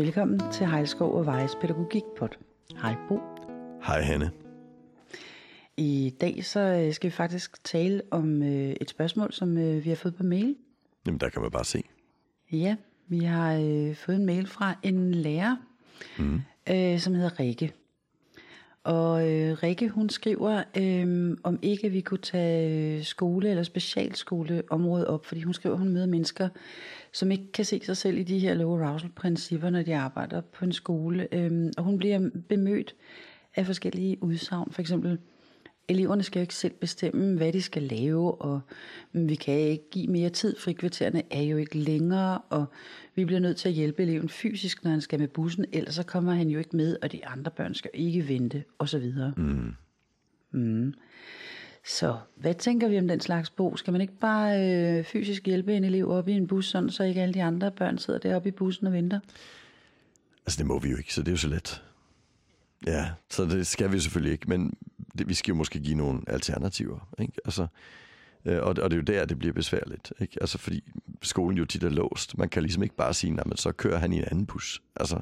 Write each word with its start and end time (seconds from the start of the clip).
Velkommen 0.00 0.40
til 0.52 0.66
Hejlskov 0.66 1.14
og 1.14 1.26
Vejes 1.26 1.54
Pædagogikpod. 1.60 2.28
Hej 2.82 2.94
Bo. 3.08 3.20
Hej 3.82 4.02
Hanne. 4.02 4.30
I 5.76 6.14
dag 6.20 6.44
så 6.44 6.60
øh, 6.60 6.94
skal 6.94 7.10
vi 7.10 7.14
faktisk 7.14 7.64
tale 7.64 8.02
om 8.10 8.42
øh, 8.42 8.74
et 8.80 8.90
spørgsmål, 8.90 9.32
som 9.32 9.58
øh, 9.58 9.84
vi 9.84 9.88
har 9.88 9.96
fået 9.96 10.14
på 10.14 10.22
mail. 10.22 10.56
Jamen 11.06 11.20
der 11.20 11.28
kan 11.28 11.42
man 11.42 11.50
bare 11.50 11.64
se. 11.64 11.82
Ja, 12.52 12.76
vi 13.08 13.18
har 13.18 13.54
øh, 13.54 13.96
fået 13.96 14.16
en 14.16 14.26
mail 14.26 14.46
fra 14.46 14.74
en 14.82 15.14
lærer, 15.14 15.56
mm. 16.18 16.40
øh, 16.70 16.98
som 16.98 17.14
hedder 17.14 17.40
Rikke. 17.40 17.72
Og 18.84 19.30
øh, 19.30 19.62
Rikke, 19.62 19.88
hun 19.88 20.08
skriver, 20.08 20.62
øh, 20.76 21.36
om 21.42 21.58
ikke 21.62 21.90
vi 21.90 22.00
kunne 22.00 22.18
tage 22.18 22.96
øh, 22.98 23.04
skole- 23.04 23.50
eller 23.50 23.62
specialskoleområdet 23.62 25.06
op, 25.06 25.26
fordi 25.26 25.42
hun 25.42 25.54
skriver, 25.54 25.74
at 25.74 25.78
hun 25.78 25.88
møder 25.88 26.06
mennesker, 26.06 26.48
som 27.12 27.30
ikke 27.30 27.52
kan 27.52 27.64
se 27.64 27.80
sig 27.84 27.96
selv 27.96 28.18
i 28.18 28.22
de 28.22 28.38
her 28.38 28.54
low 28.54 28.82
arousal-principper, 28.82 29.70
når 29.70 29.82
de 29.82 29.96
arbejder 29.96 30.40
på 30.40 30.64
en 30.64 30.72
skole. 30.72 31.34
Øh, 31.34 31.72
og 31.78 31.84
hun 31.84 31.98
bliver 31.98 32.30
bemødt 32.48 32.94
af 33.56 33.66
forskellige 33.66 34.22
udsagn. 34.22 34.72
For 34.72 34.80
eksempel, 34.80 35.18
eleverne 35.90 36.22
skal 36.22 36.40
jo 36.40 36.42
ikke 36.42 36.54
selv 36.54 36.72
bestemme, 36.72 37.36
hvad 37.36 37.52
de 37.52 37.62
skal 37.62 37.82
lave, 37.82 38.34
og 38.34 38.60
vi 39.12 39.34
kan 39.34 39.54
ikke 39.54 39.90
give 39.90 40.06
mere 40.06 40.30
tid. 40.30 40.56
Frikvartererne 40.58 41.22
er 41.30 41.42
jo 41.42 41.56
ikke 41.56 41.78
længere, 41.78 42.38
og 42.38 42.66
vi 43.14 43.24
bliver 43.24 43.40
nødt 43.40 43.56
til 43.56 43.68
at 43.68 43.74
hjælpe 43.74 44.02
eleven 44.02 44.28
fysisk, 44.28 44.84
når 44.84 44.90
han 44.90 45.00
skal 45.00 45.18
med 45.18 45.28
bussen, 45.28 45.64
ellers 45.72 45.94
så 45.94 46.02
kommer 46.02 46.32
han 46.32 46.48
jo 46.48 46.58
ikke 46.58 46.76
med, 46.76 46.96
og 47.02 47.12
de 47.12 47.26
andre 47.26 47.50
børn 47.50 47.74
skal 47.74 47.90
ikke 47.94 48.28
vente, 48.28 48.64
osv. 48.78 49.12
Mm. 49.36 49.74
Mm. 50.50 50.94
Så 51.86 52.16
hvad 52.36 52.54
tænker 52.54 52.88
vi 52.88 52.98
om 52.98 53.08
den 53.08 53.20
slags 53.20 53.50
bog? 53.50 53.78
Skal 53.78 53.92
man 53.92 54.00
ikke 54.00 54.18
bare 54.20 54.70
øh, 54.98 55.04
fysisk 55.04 55.46
hjælpe 55.46 55.74
en 55.74 55.84
elev 55.84 56.10
op 56.10 56.28
i 56.28 56.32
en 56.32 56.46
bus, 56.46 56.68
sådan, 56.68 56.90
så 56.90 57.04
ikke 57.04 57.22
alle 57.22 57.34
de 57.34 57.42
andre 57.42 57.70
børn 57.70 57.98
sidder 57.98 58.20
deroppe 58.20 58.48
i 58.48 58.52
bussen 58.52 58.86
og 58.86 58.92
venter? 58.92 59.20
Altså 60.46 60.58
det 60.58 60.66
må 60.66 60.78
vi 60.78 60.90
jo 60.90 60.96
ikke, 60.96 61.14
så 61.14 61.20
det 61.20 61.28
er 61.28 61.32
jo 61.32 61.36
så 61.36 61.48
let. 61.48 61.82
Ja, 62.86 63.10
så 63.30 63.44
det 63.44 63.66
skal 63.66 63.92
vi 63.92 64.00
selvfølgelig 64.00 64.32
ikke, 64.32 64.48
men 64.48 64.74
det, 65.18 65.28
vi 65.28 65.34
skal 65.34 65.52
jo 65.52 65.56
måske 65.56 65.80
give 65.80 65.96
nogle 65.96 66.20
alternativer. 66.26 67.08
Ikke? 67.18 67.32
Altså, 67.44 67.66
øh, 68.44 68.58
og, 68.58 68.68
og 68.68 68.90
det 68.90 68.92
er 68.92 68.96
jo 68.96 69.02
der, 69.02 69.24
det 69.24 69.38
bliver 69.38 69.52
besværligt. 69.52 70.12
Ikke? 70.20 70.38
Altså, 70.40 70.58
fordi 70.58 70.84
skolen 71.22 71.58
jo 71.58 71.64
tit 71.64 71.82
er 71.82 71.88
låst. 71.88 72.38
Man 72.38 72.48
kan 72.48 72.62
ligesom 72.62 72.82
ikke 72.82 72.96
bare 72.96 73.14
sige, 73.14 73.38
at 73.40 73.58
så 73.58 73.72
kører 73.72 73.98
han 73.98 74.12
i 74.12 74.18
en 74.18 74.24
anden 74.30 74.46
bus. 74.46 74.82
Altså, 74.96 75.20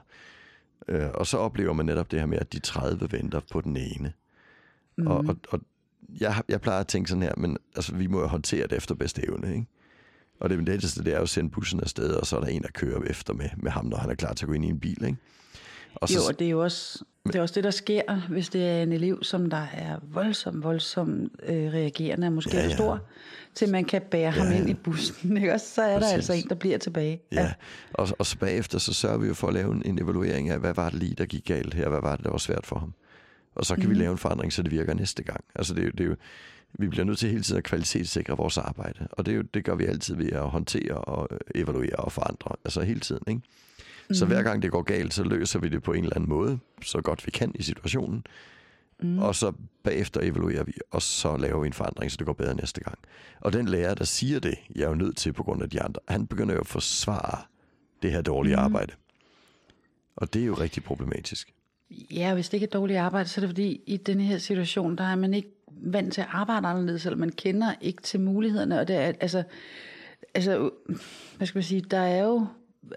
øh, 0.89 1.09
og 1.15 1.27
så 1.27 1.39
oplever 1.39 1.73
man 1.73 1.87
netop 1.87 2.11
det 2.11 2.19
her 2.19 2.27
med, 2.27 2.39
at 2.39 2.53
de 2.53 2.59
30 2.59 3.12
venter 3.12 3.41
på 3.53 3.61
den 3.61 3.77
ene. 3.77 4.12
Mm. 4.97 5.06
Og, 5.06 5.17
og, 5.17 5.37
og 5.48 5.61
jeg, 6.20 6.43
jeg 6.48 6.61
plejer 6.61 6.81
at 6.81 6.87
tænke 6.87 7.09
sådan 7.09 7.22
her, 7.22 7.34
men 7.37 7.59
altså, 7.77 7.95
vi 7.95 8.06
må 8.06 8.20
jo 8.20 8.27
håndtere 8.27 8.67
det 8.67 8.77
efter 8.77 8.95
bedste 8.95 9.25
evne. 9.25 9.55
Ikke? 9.55 9.67
Og 10.41 10.50
det 10.50 10.65
letteste, 10.65 11.05
det 11.05 11.12
er 11.12 11.17
jo 11.17 11.22
at 11.22 11.28
sende 11.28 11.50
bussen 11.50 11.81
afsted, 11.81 12.15
og 12.15 12.27
så 12.27 12.37
er 12.37 12.41
der 12.41 12.48
en, 12.48 12.62
der 12.62 12.69
kører 12.75 13.03
efter 13.03 13.34
med, 13.34 13.48
med 13.56 13.70
ham, 13.70 13.87
når 13.87 13.97
han 13.97 14.11
er 14.11 14.15
klar 14.15 14.33
til 14.33 14.45
at 14.45 14.48
gå 14.48 14.53
ind 14.53 14.65
i 14.65 14.69
en 14.69 14.81
bil. 14.81 15.05
Ikke? 15.05 15.19
Og 15.94 16.08
så, 16.08 16.14
jo, 16.14 16.20
og 16.28 16.39
det 16.39 16.47
er 16.47 16.50
jo 16.50 16.62
også 16.62 17.05
det, 17.33 17.34
er 17.34 17.42
også 17.42 17.55
det, 17.55 17.64
der 17.64 17.70
sker, 17.70 18.28
hvis 18.28 18.48
det 18.48 18.69
er 18.69 18.83
en 18.83 18.92
elev, 18.92 19.22
som 19.22 19.50
der 19.50 19.67
er 19.75 19.98
voldsomt, 20.03 20.64
voldsomt 20.64 21.33
øh, 21.42 21.72
reagerende, 21.72 22.27
og 22.27 22.33
måske 22.33 22.56
ja, 22.56 22.62
ja. 22.62 22.75
stor, 22.75 23.00
til 23.55 23.70
man 23.70 23.84
kan 23.84 24.03
bære 24.11 24.22
ja, 24.22 24.31
ham 24.31 24.53
ind 24.53 24.70
i 24.70 24.75
bussen. 24.75 25.36
Ikke? 25.36 25.55
Og 25.55 25.61
så 25.61 25.83
er 25.83 25.98
Præcis. 25.98 26.09
der 26.09 26.14
altså 26.14 26.33
en, 26.33 26.48
der 26.48 26.55
bliver 26.55 26.78
tilbage. 26.78 27.20
Ja, 27.33 27.42
ja. 27.42 27.53
Og, 27.94 28.09
og 28.19 28.27
så 28.27 28.39
bagefter, 28.39 28.78
så 28.78 28.94
sørger 28.94 29.19
vi 29.19 29.27
jo 29.27 29.34
for 29.34 29.48
at 29.48 29.55
lave 29.55 29.72
en, 29.72 29.83
en 29.84 30.03
evaluering 30.03 30.48
af, 30.50 30.59
hvad 30.59 30.75
var 30.75 30.91
det 30.91 30.98
lige, 30.98 31.14
der 31.14 31.27
gik 31.27 31.44
galt 31.44 31.75
her? 31.75 31.89
Hvad 31.89 32.00
var 32.00 32.16
det, 32.16 32.25
der 32.25 32.31
var 32.31 32.39
svært 32.39 32.66
for 32.66 32.78
ham? 32.78 32.94
Og 33.55 33.66
så 33.66 33.75
kan 33.75 33.84
mm. 33.84 33.91
vi 33.91 33.94
lave 33.94 34.12
en 34.12 34.19
forandring, 34.19 34.53
så 34.53 34.62
det 34.62 34.70
virker 34.70 34.94
næste 34.94 35.22
gang. 35.22 35.44
Altså 35.55 35.75
det, 35.75 35.81
er 35.81 35.84
jo, 35.84 35.91
det 35.91 36.00
er 36.00 36.09
jo, 36.09 36.16
vi 36.78 36.89
bliver 36.89 37.05
nødt 37.05 37.19
til 37.19 37.31
hele 37.31 37.42
tiden 37.42 37.59
at 37.59 37.64
kvalitetssikre 37.64 38.37
vores 38.37 38.59
arbejde. 38.59 39.09
Og 39.10 39.27
det, 39.27 39.32
er 39.32 39.37
jo, 39.37 39.43
det 39.43 39.65
gør 39.65 39.75
vi 39.75 39.84
altid 39.84 40.15
ved 40.15 40.32
at 40.32 40.48
håndtere 40.48 40.94
og 40.94 41.28
evaluere 41.54 41.97
og 41.97 42.12
forandre. 42.12 42.50
Altså 42.65 42.82
hele 42.82 43.00
tiden, 43.00 43.22
ikke? 43.28 43.41
Mm. 44.09 44.15
Så 44.15 44.27
hver 44.27 44.43
gang 44.43 44.63
det 44.63 44.71
går 44.71 44.83
galt, 44.83 45.15
så 45.15 45.25
løser 45.25 45.59
vi 45.59 45.69
det 45.69 45.83
på 45.83 45.93
en 45.93 46.03
eller 46.03 46.17
anden 46.17 46.31
måde, 46.31 46.59
så 46.83 47.01
godt 47.01 47.27
vi 47.27 47.31
kan 47.31 47.53
i 47.55 47.63
situationen. 47.63 48.25
Mm. 49.03 49.19
Og 49.19 49.35
så 49.35 49.53
bagefter 49.83 50.21
evaluerer 50.21 50.65
vi, 50.65 50.73
og 50.91 51.03
så 51.03 51.37
laver 51.37 51.61
vi 51.61 51.67
en 51.67 51.73
forandring, 51.73 52.11
så 52.11 52.17
det 52.17 52.27
går 52.27 52.33
bedre 52.33 52.55
næste 52.55 52.81
gang. 52.81 52.99
Og 53.41 53.53
den 53.53 53.69
lærer, 53.69 53.95
der 53.95 54.05
siger 54.05 54.41
det, 54.41 54.55
jeg 54.75 54.83
er 54.85 54.89
jo 54.89 54.95
nødt 54.95 55.17
til 55.17 55.33
på 55.33 55.43
grund 55.43 55.63
af 55.63 55.71
de 55.71 55.83
andre, 55.83 56.01
han 56.09 56.27
begynder 56.27 56.55
jo 56.55 56.61
at 56.61 56.67
forsvare 56.67 57.39
det 58.03 58.13
her 58.13 58.23
dårlige 58.23 58.57
mm. 58.57 58.63
arbejde. 58.63 58.93
Og 60.17 60.35
det 60.35 60.43
er 60.43 60.47
jo 60.47 60.55
rigtig 60.55 60.85
problematisk. 60.85 61.55
Ja, 61.91 62.35
hvis 62.35 62.49
det 62.49 62.55
ikke 62.55 62.65
er 62.65 62.71
dårligt 62.71 62.99
arbejde, 62.99 63.29
så 63.29 63.41
er 63.41 63.43
det 63.43 63.49
fordi, 63.49 63.81
i 63.87 63.97
denne 63.97 64.23
her 64.23 64.39
situation, 64.39 64.97
der 64.97 65.05
er 65.05 65.17
man 65.17 65.35
ikke 65.35 65.51
vant 65.71 66.13
til 66.13 66.21
at 66.21 66.27
arbejde 66.31 66.67
anderledes, 66.67 67.07
eller 67.07 67.17
man 67.17 67.31
kender 67.31 67.75
ikke 67.81 68.03
til 68.03 68.21
mulighederne, 68.21 68.81
og 68.81 68.89
det 68.89 68.97
er, 68.97 69.13
altså, 69.21 69.43
altså, 70.35 70.71
hvad 71.37 71.47
skal 71.47 71.59
man 71.59 71.63
sige, 71.63 71.81
der 71.81 71.99
er 71.99 72.25
jo 72.25 72.47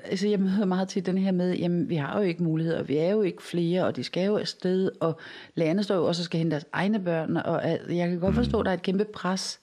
altså 0.04 0.28
jeg 0.28 0.40
møder 0.40 0.66
meget 0.66 0.90
til 0.90 1.06
den 1.06 1.18
her 1.18 1.32
med, 1.32 1.56
jamen 1.56 1.90
vi 1.90 1.96
har 1.96 2.18
jo 2.18 2.24
ikke 2.24 2.44
muligheder, 2.44 2.84
vi 2.84 2.98
er 2.98 3.10
jo 3.10 3.22
ikke 3.22 3.44
flere, 3.44 3.86
og 3.86 3.96
de 3.96 4.04
skal 4.04 4.26
jo 4.26 4.38
afsted, 4.38 4.92
og 5.00 5.20
lærerne 5.56 5.84
står 5.84 5.96
jo 5.96 6.06
også 6.06 6.22
og 6.22 6.26
skal 6.26 6.38
hente 6.38 6.52
deres 6.52 6.66
egne 6.72 7.00
børn, 7.00 7.38
og 7.38 7.62
jeg 7.90 8.10
kan 8.10 8.20
godt 8.20 8.36
forstå, 8.36 8.60
at 8.60 8.66
der 8.66 8.72
er 8.72 8.76
et 8.76 8.82
kæmpe 8.82 9.06
pres. 9.06 9.60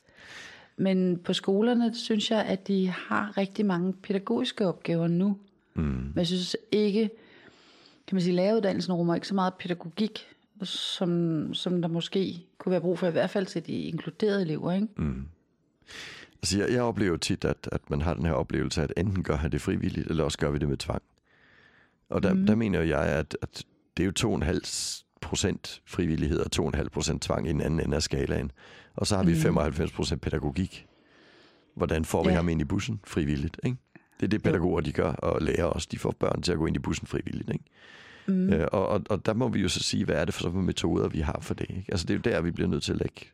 Men 0.77 1.19
på 1.19 1.33
skolerne 1.33 1.95
synes 1.95 2.31
jeg, 2.31 2.45
at 2.45 2.69
de 2.69 2.89
har 2.89 3.39
rigtig 3.39 3.67
mange 3.67 3.93
pædagogiske 3.93 4.67
opgaver 4.67 5.06
nu. 5.06 5.37
Mm. 5.75 5.83
Men 5.83 6.12
jeg 6.17 6.27
synes 6.27 6.56
ikke, 6.73 7.11
kan 8.06 8.15
man 8.15 8.23
sige, 8.23 8.37
læreruddannelsen 8.37 8.93
rummer 8.93 9.15
ikke 9.15 9.29
så 9.29 9.35
meget 9.35 9.55
pædagogik, 9.55 10.27
som, 10.62 11.55
som 11.55 11.83
der 11.83 11.89
måske 11.89 12.45
kunne 12.59 12.71
være 12.71 12.81
brug 12.81 12.99
for, 12.99 13.06
i 13.06 13.11
hvert 13.11 13.31
fald 13.31 13.47
til 13.47 13.67
de 13.67 13.83
inkluderede 13.83 14.43
elever. 14.43 14.73
Ikke? 14.73 14.89
Mm. 14.97 15.25
Altså, 16.43 16.59
jeg, 16.59 16.72
jeg 16.72 16.82
oplever 16.82 17.16
tit, 17.16 17.44
at, 17.44 17.69
at 17.72 17.91
man 17.91 18.03
har 18.03 18.15
den 18.15 18.26
her 18.26 18.32
oplevelse, 18.32 18.82
at 18.82 18.93
enten 18.97 19.22
gør 19.22 19.37
han 19.37 19.53
det 19.53 19.60
frivilligt, 19.60 20.10
eller 20.10 20.25
også 20.25 20.38
gør 20.38 20.50
vi 20.50 20.59
det 20.59 20.69
med 20.69 20.76
tvang. 20.76 21.03
Og 22.09 22.22
der, 22.22 22.34
mm. 22.34 22.47
der 22.47 22.54
mener 22.54 22.81
jeg, 22.81 23.03
at, 23.03 23.37
at 23.43 23.65
det 23.97 24.03
er 24.03 24.25
jo 24.25 24.38
2,5 24.38 25.04
procent 25.21 25.82
frivillighed 25.87 26.41
og 26.41 26.75
2,5 26.76 26.88
procent 26.88 27.22
tvang 27.22 27.47
i 27.49 27.53
den 27.53 27.60
anden 27.60 27.81
ende 27.81 27.97
af 27.97 28.03
skalaen. 28.03 28.50
Og 28.94 29.06
så 29.06 29.16
har 29.16 29.22
vi 29.22 29.32
mm. 29.32 29.38
95 29.38 29.93
procent 29.93 30.21
pædagogik. 30.21 30.87
Hvordan 31.75 32.04
får 32.04 32.25
vi 32.25 32.28
ja. 32.28 32.34
ham 32.34 32.49
ind 32.49 32.60
i 32.60 32.65
bussen 32.65 33.00
frivilligt? 33.05 33.60
Ikke? 33.65 33.76
Det 34.20 34.26
er 34.26 34.28
det, 34.28 34.43
pædagoger 34.43 34.81
de 34.81 34.93
gør, 34.93 35.12
og 35.12 35.43
lærer 35.43 35.65
os. 35.65 35.87
De 35.87 35.99
får 35.99 36.10
børn 36.10 36.43
til 36.43 36.53
at 36.53 36.59
gå 36.59 36.66
ind 36.66 36.76
i 36.76 36.78
bussen 36.78 37.06
frivilligt. 37.06 37.50
Ikke? 37.50 37.65
Mm. 38.26 38.53
Øh, 38.53 38.69
og, 38.72 38.88
og, 38.88 39.03
og 39.10 39.26
der 39.26 39.34
må 39.34 39.49
vi 39.49 39.60
jo 39.60 39.69
så 39.69 39.81
sige, 39.82 40.05
hvad 40.05 40.15
er 40.15 40.25
det 40.25 40.34
for 40.34 40.43
sådan 40.43 40.62
metoder, 40.62 41.09
vi 41.09 41.20
har 41.20 41.38
for 41.43 41.55
det? 41.55 41.66
Ikke? 41.70 41.84
Altså 41.88 42.06
det 42.06 42.15
er 42.15 42.19
jo 42.19 42.37
der, 42.37 42.41
vi 42.41 42.50
bliver 42.50 42.69
nødt 42.69 42.82
til 42.82 42.93
at 42.93 42.99
lægge 42.99 43.26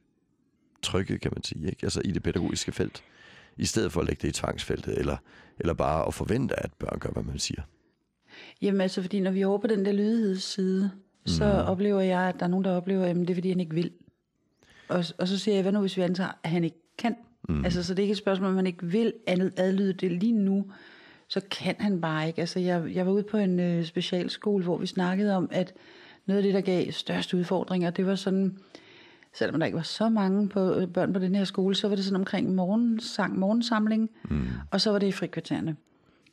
trykket, 0.85 1.21
kan 1.21 1.31
man 1.35 1.45
sige, 1.45 1.67
ikke? 1.67 1.81
altså 1.83 2.01
i 2.05 2.11
det 2.11 2.23
pædagogiske 2.23 2.73
felt, 2.73 3.03
i 3.57 3.65
stedet 3.65 3.93
for 3.93 4.01
at 4.01 4.07
lægge 4.07 4.23
det 4.23 4.29
i 4.29 4.41
tvangsfeltet, 4.41 4.99
eller, 4.99 5.17
eller 5.61 5.75
bare 5.75 6.07
at 6.07 6.15
forvente, 6.15 6.61
at 6.61 6.73
børn 6.73 6.99
gør, 6.99 7.11
hvad 7.11 7.23
man 7.23 7.39
siger. 7.39 7.63
Jamen 8.63 8.81
altså, 8.81 9.03
fordi 9.03 9.21
når 9.21 9.31
vi 9.31 9.41
er 9.41 9.47
over 9.47 9.59
på 9.59 9.67
den 9.67 9.85
der 9.85 9.93
lydighedsside, 9.93 10.91
så 11.27 11.45
mm. 11.45 11.71
oplever 11.71 12.01
jeg, 12.01 12.21
at 12.21 12.35
der 12.39 12.45
er 12.45 12.51
nogen, 12.51 12.65
der 12.65 12.77
oplever, 12.77 13.05
at 13.05 13.17
det 13.17 13.31
er 13.31 13.35
fordi, 13.35 13.49
han 13.49 13.61
ikke 13.61 13.75
vil. 13.75 13.91
Og, 14.89 15.05
og 15.19 15.29
så 15.29 15.39
siger 15.39 15.55
jeg, 15.55 15.63
hvad 15.63 15.73
nu 15.73 15.81
hvis 15.81 15.97
vi 15.97 16.03
antager, 16.03 16.31
at 16.43 16.51
han 16.51 16.65
ikke 16.65 16.77
kan? 16.99 17.17
Mm. 17.49 17.65
Altså, 17.65 17.83
så 17.83 17.95
det 17.95 17.99
er 17.99 18.03
ikke 18.03 18.13
et 18.13 18.19
spørgsmål, 18.19 18.51
om 18.51 18.57
han 18.57 18.67
ikke 18.67 18.87
vil 18.87 19.13
adlyde 19.57 19.93
det 19.93 20.13
lige 20.13 20.33
nu, 20.33 20.65
så 21.29 21.41
kan 21.51 21.77
han 21.79 22.01
bare 22.01 22.27
ikke. 22.27 22.41
Altså, 22.41 22.61
jeg, 22.61 22.95
jeg 22.95 23.07
var 23.07 23.13
ude 23.13 23.23
på 23.23 23.37
en 23.37 23.61
øh, 23.61 23.85
specialskole, 23.85 24.65
hvor 24.65 24.79
vi 24.79 24.87
snakkede 24.87 25.37
om, 25.37 25.49
at 25.53 25.75
noget 26.27 26.39
af 26.39 26.43
det, 26.43 26.55
der 26.55 26.61
gav 26.61 26.91
største 26.91 27.37
udfordringer, 27.37 27.91
det 27.91 28.07
var 28.07 28.15
sådan, 28.15 28.59
selvom 29.35 29.61
der 29.61 29.67
ikke 29.67 29.77
var 29.77 29.83
så 29.83 30.09
mange 30.09 30.49
på, 30.49 30.75
øh, 30.75 30.89
børn 30.89 31.13
på 31.13 31.19
den 31.19 31.35
her 31.35 31.45
skole, 31.45 31.75
så 31.75 31.89
var 31.89 31.97
det 31.97 32.05
sådan 32.05 32.17
omkring 32.17 32.55
morgensang, 32.55 33.39
morgensamling, 33.39 34.11
mm. 34.31 34.47
og 34.71 34.81
så 34.81 34.91
var 34.91 34.99
det 34.99 35.07
i 35.07 35.13
frikvartererne. 35.13 35.77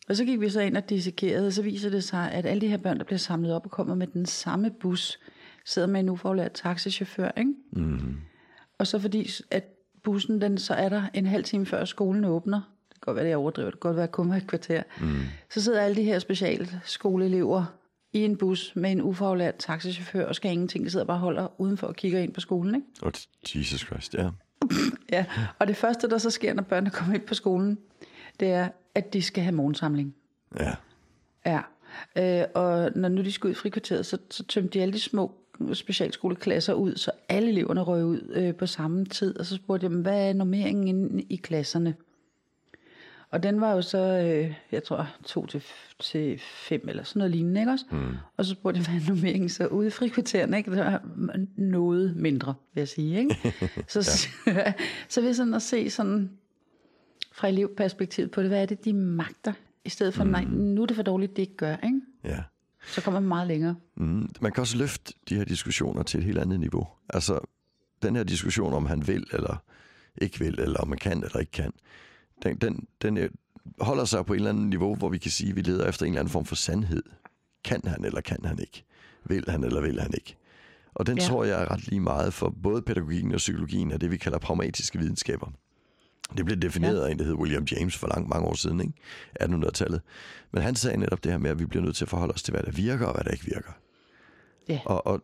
Og 0.09 0.15
så 0.15 0.25
gik 0.25 0.39
vi 0.39 0.49
så 0.49 0.61
ind 0.61 0.77
og 0.77 0.89
dissekerede, 0.89 1.47
og 1.47 1.53
så 1.53 1.61
viser 1.61 1.89
det 1.89 2.03
sig, 2.03 2.31
at 2.31 2.45
alle 2.45 2.61
de 2.61 2.67
her 2.67 2.77
børn, 2.77 2.97
der 2.97 3.03
bliver 3.03 3.19
samlet 3.19 3.53
op 3.53 3.65
og 3.65 3.71
kommer 3.71 3.95
med 3.95 4.07
den 4.07 4.25
samme 4.25 4.71
bus, 4.71 5.19
sidder 5.65 5.87
med 5.87 5.99
en 5.99 6.09
ufaglært 6.09 6.51
taxichauffør, 6.51 7.31
ikke? 7.37 7.53
Mm. 7.71 8.17
Og 8.77 8.87
så 8.87 8.99
fordi, 8.99 9.29
at 9.51 9.63
bussen, 10.03 10.41
den, 10.41 10.57
så 10.57 10.73
er 10.73 10.89
der 10.89 11.03
en 11.13 11.25
halv 11.25 11.43
time 11.43 11.65
før 11.65 11.85
skolen 11.85 12.25
åbner, 12.25 12.61
det 12.89 12.93
kan 12.93 13.01
godt 13.01 13.15
være, 13.15 13.25
det 13.25 13.31
er 13.31 13.37
overdrevet, 13.37 13.73
det 13.73 13.79
kan 13.81 13.89
godt 13.89 13.97
være, 13.97 14.07
kun 14.07 14.31
et 14.31 14.47
kvarter, 14.47 14.83
mm. 15.01 15.07
så 15.49 15.61
sidder 15.61 15.81
alle 15.81 15.95
de 15.95 16.03
her 16.03 16.19
specialskoleelever 16.19 17.65
i 18.13 18.19
en 18.19 18.37
bus 18.37 18.71
med 18.75 18.91
en 18.91 19.01
ufaglært 19.01 19.55
taxichauffør 19.55 20.25
og 20.25 20.35
skal 20.35 20.51
ingenting. 20.51 20.85
De 20.85 20.89
sidder 20.89 21.05
bare 21.05 21.17
og 21.17 21.21
holder 21.21 21.61
udenfor 21.61 21.87
og 21.87 21.95
kigger 21.95 22.19
ind 22.19 22.33
på 22.33 22.39
skolen. 22.39 22.75
Ikke? 22.75 22.87
Oh, 23.01 23.11
Jesus 23.55 23.79
Christ, 23.81 24.13
ja. 24.13 24.29
ja, 25.11 25.25
og 25.59 25.67
det 25.67 25.75
første, 25.75 26.09
der 26.09 26.17
så 26.17 26.29
sker, 26.29 26.53
når 26.53 26.63
børnene 26.63 26.89
kommer 26.89 27.15
ind 27.15 27.23
på 27.23 27.33
skolen, 27.33 27.77
det 28.39 28.51
er, 28.51 28.69
at 28.95 29.13
de 29.13 29.21
skal 29.21 29.43
have 29.43 29.55
morgensamling. 29.55 30.15
Ja. 30.59 30.73
Ja, 31.45 31.61
øh, 32.15 32.45
og 32.55 32.91
når 32.95 33.09
nu 33.09 33.21
de 33.21 33.31
skal 33.31 33.47
ud 33.47 33.51
i 33.51 33.55
frikvarteret, 33.55 34.05
så, 34.05 34.17
så 34.29 34.43
tømte 34.43 34.79
de 34.79 34.81
alle 34.81 34.93
de 34.93 34.99
små 34.99 35.35
specialskoleklasser 35.73 36.73
ud, 36.73 36.95
så 36.95 37.11
alle 37.29 37.49
eleverne 37.49 37.81
røg 37.81 38.05
ud 38.05 38.31
øh, 38.33 38.55
på 38.55 38.65
samme 38.65 39.05
tid, 39.05 39.39
og 39.39 39.45
så 39.45 39.55
spurgte 39.55 39.83
jeg 39.83 39.91
dem, 39.91 40.01
hvad 40.01 40.29
er 40.29 40.33
normeringen 40.33 40.87
inde 40.87 41.23
i 41.29 41.35
klasserne? 41.35 41.95
Og 43.31 43.43
den 43.43 43.61
var 43.61 43.71
jo 43.71 43.81
så, 43.81 43.97
øh, 43.97 44.53
jeg 44.71 44.83
tror, 44.83 45.09
to 45.25 45.45
til, 45.45 45.63
til 45.99 46.39
fem 46.39 46.85
eller 46.87 47.03
sådan 47.03 47.19
noget 47.19 47.31
lignende, 47.31 47.61
ikke 47.61 47.71
også? 47.71 47.85
Mm. 47.91 48.15
Og 48.37 48.45
så 48.45 48.51
spurgte 48.51 48.79
jeg, 48.79 48.87
hvad 48.87 49.01
er 49.01 49.13
nummeringen 49.13 49.49
så 49.49 49.67
ude 49.67 49.87
i 49.87 49.89
frikvarteren, 49.89 50.53
ikke? 50.53 50.71
Det 50.71 50.79
var 50.79 51.01
noget 51.55 52.15
mindre, 52.15 52.53
vil 52.73 52.81
jeg 52.81 52.87
sige, 52.87 53.19
ikke? 53.19 53.53
så, 53.87 54.27
ja. 54.47 54.73
så 55.09 55.21
vil 55.21 55.35
sådan 55.35 55.53
at 55.53 55.61
se 55.61 55.89
sådan 55.89 56.31
fra 57.31 57.47
elevperspektivet 57.47 58.31
på 58.31 58.41
det, 58.41 58.49
hvad 58.49 58.61
er 58.61 58.65
det, 58.65 58.85
de 58.85 58.93
magter? 58.93 59.53
I 59.85 59.89
stedet 59.89 60.13
for, 60.13 60.23
mm. 60.23 60.29
nej, 60.29 60.43
nu 60.43 60.81
er 60.81 60.85
det 60.85 60.95
for 60.95 61.03
dårligt, 61.03 61.35
det 61.35 61.41
ikke 61.41 61.57
gør, 61.57 61.75
ikke? 61.75 62.01
Ja. 62.23 62.39
Så 62.87 63.01
kommer 63.01 63.19
man 63.19 63.27
meget 63.27 63.47
længere. 63.47 63.75
Mm. 63.95 64.29
Man 64.41 64.51
kan 64.51 64.61
også 64.61 64.77
løfte 64.77 65.13
de 65.29 65.35
her 65.35 65.43
diskussioner 65.43 66.03
til 66.03 66.17
et 66.17 66.23
helt 66.23 66.37
andet 66.37 66.59
niveau. 66.59 66.87
Altså, 67.09 67.39
den 68.01 68.15
her 68.15 68.23
diskussion 68.23 68.73
om 68.73 68.85
han 68.85 69.07
vil 69.07 69.27
eller 69.33 69.63
ikke 70.21 70.39
vil, 70.39 70.59
eller 70.59 70.79
om 70.79 70.87
man 70.87 70.97
kan 70.97 71.23
eller 71.23 71.37
ikke 71.39 71.51
kan, 71.51 71.73
den, 72.43 72.57
den, 72.57 72.87
den 73.01 73.17
øh, 73.17 73.29
holder 73.79 74.05
sig 74.05 74.25
på 74.25 74.33
et 74.33 74.37
eller 74.37 74.49
andet 74.49 74.67
niveau, 74.67 74.95
hvor 74.95 75.09
vi 75.09 75.17
kan 75.17 75.31
sige, 75.31 75.49
at 75.49 75.55
vi 75.55 75.61
leder 75.61 75.89
efter 75.89 76.05
en 76.05 76.11
eller 76.11 76.19
anden 76.19 76.31
form 76.31 76.45
for 76.45 76.55
sandhed. 76.55 77.03
Kan 77.63 77.81
han 77.85 78.05
eller 78.05 78.21
kan 78.21 78.45
han 78.45 78.59
ikke? 78.59 78.83
Vil 79.23 79.45
han 79.47 79.63
eller 79.63 79.81
vil 79.81 79.99
han 79.99 80.11
ikke? 80.13 80.35
Og 80.93 81.07
den 81.07 81.17
ja. 81.17 81.23
tror 81.23 81.43
jeg 81.43 81.61
er 81.61 81.71
ret 81.71 81.87
lige 81.87 81.99
meget 81.99 82.33
for 82.33 82.55
både 82.63 82.81
pædagogikken 82.81 83.31
og 83.31 83.37
psykologien 83.37 83.91
af 83.91 83.99
det, 83.99 84.11
vi 84.11 84.17
kalder 84.17 84.37
pragmatiske 84.37 84.99
videnskaber. 84.99 85.51
Det 86.37 86.45
blev 86.45 86.57
defineret 86.57 87.01
ja. 87.01 87.07
af 87.07 87.11
en, 87.11 87.19
der 87.19 87.25
hed 87.25 87.33
William 87.33 87.63
James 87.63 87.97
for 87.97 88.07
langt 88.07 88.29
mange 88.29 88.47
år 88.47 88.53
siden, 88.53 88.81
ikke? 88.81 88.93
1800-tallet. 89.43 90.01
Men 90.51 90.63
han 90.63 90.75
sagde 90.75 90.97
netop 90.97 91.23
det 91.23 91.31
her 91.31 91.39
med, 91.39 91.49
at 91.49 91.59
vi 91.59 91.65
bliver 91.65 91.83
nødt 91.83 91.95
til 91.95 92.05
at 92.05 92.09
forholde 92.09 92.33
os 92.33 92.43
til, 92.43 92.51
hvad 92.51 92.63
der 92.63 92.71
virker 92.71 93.05
og 93.05 93.13
hvad 93.13 93.23
der 93.23 93.31
ikke 93.31 93.45
virker. 93.45 93.71
Ja. 94.69 94.79
Og, 94.85 95.07
og 95.07 95.21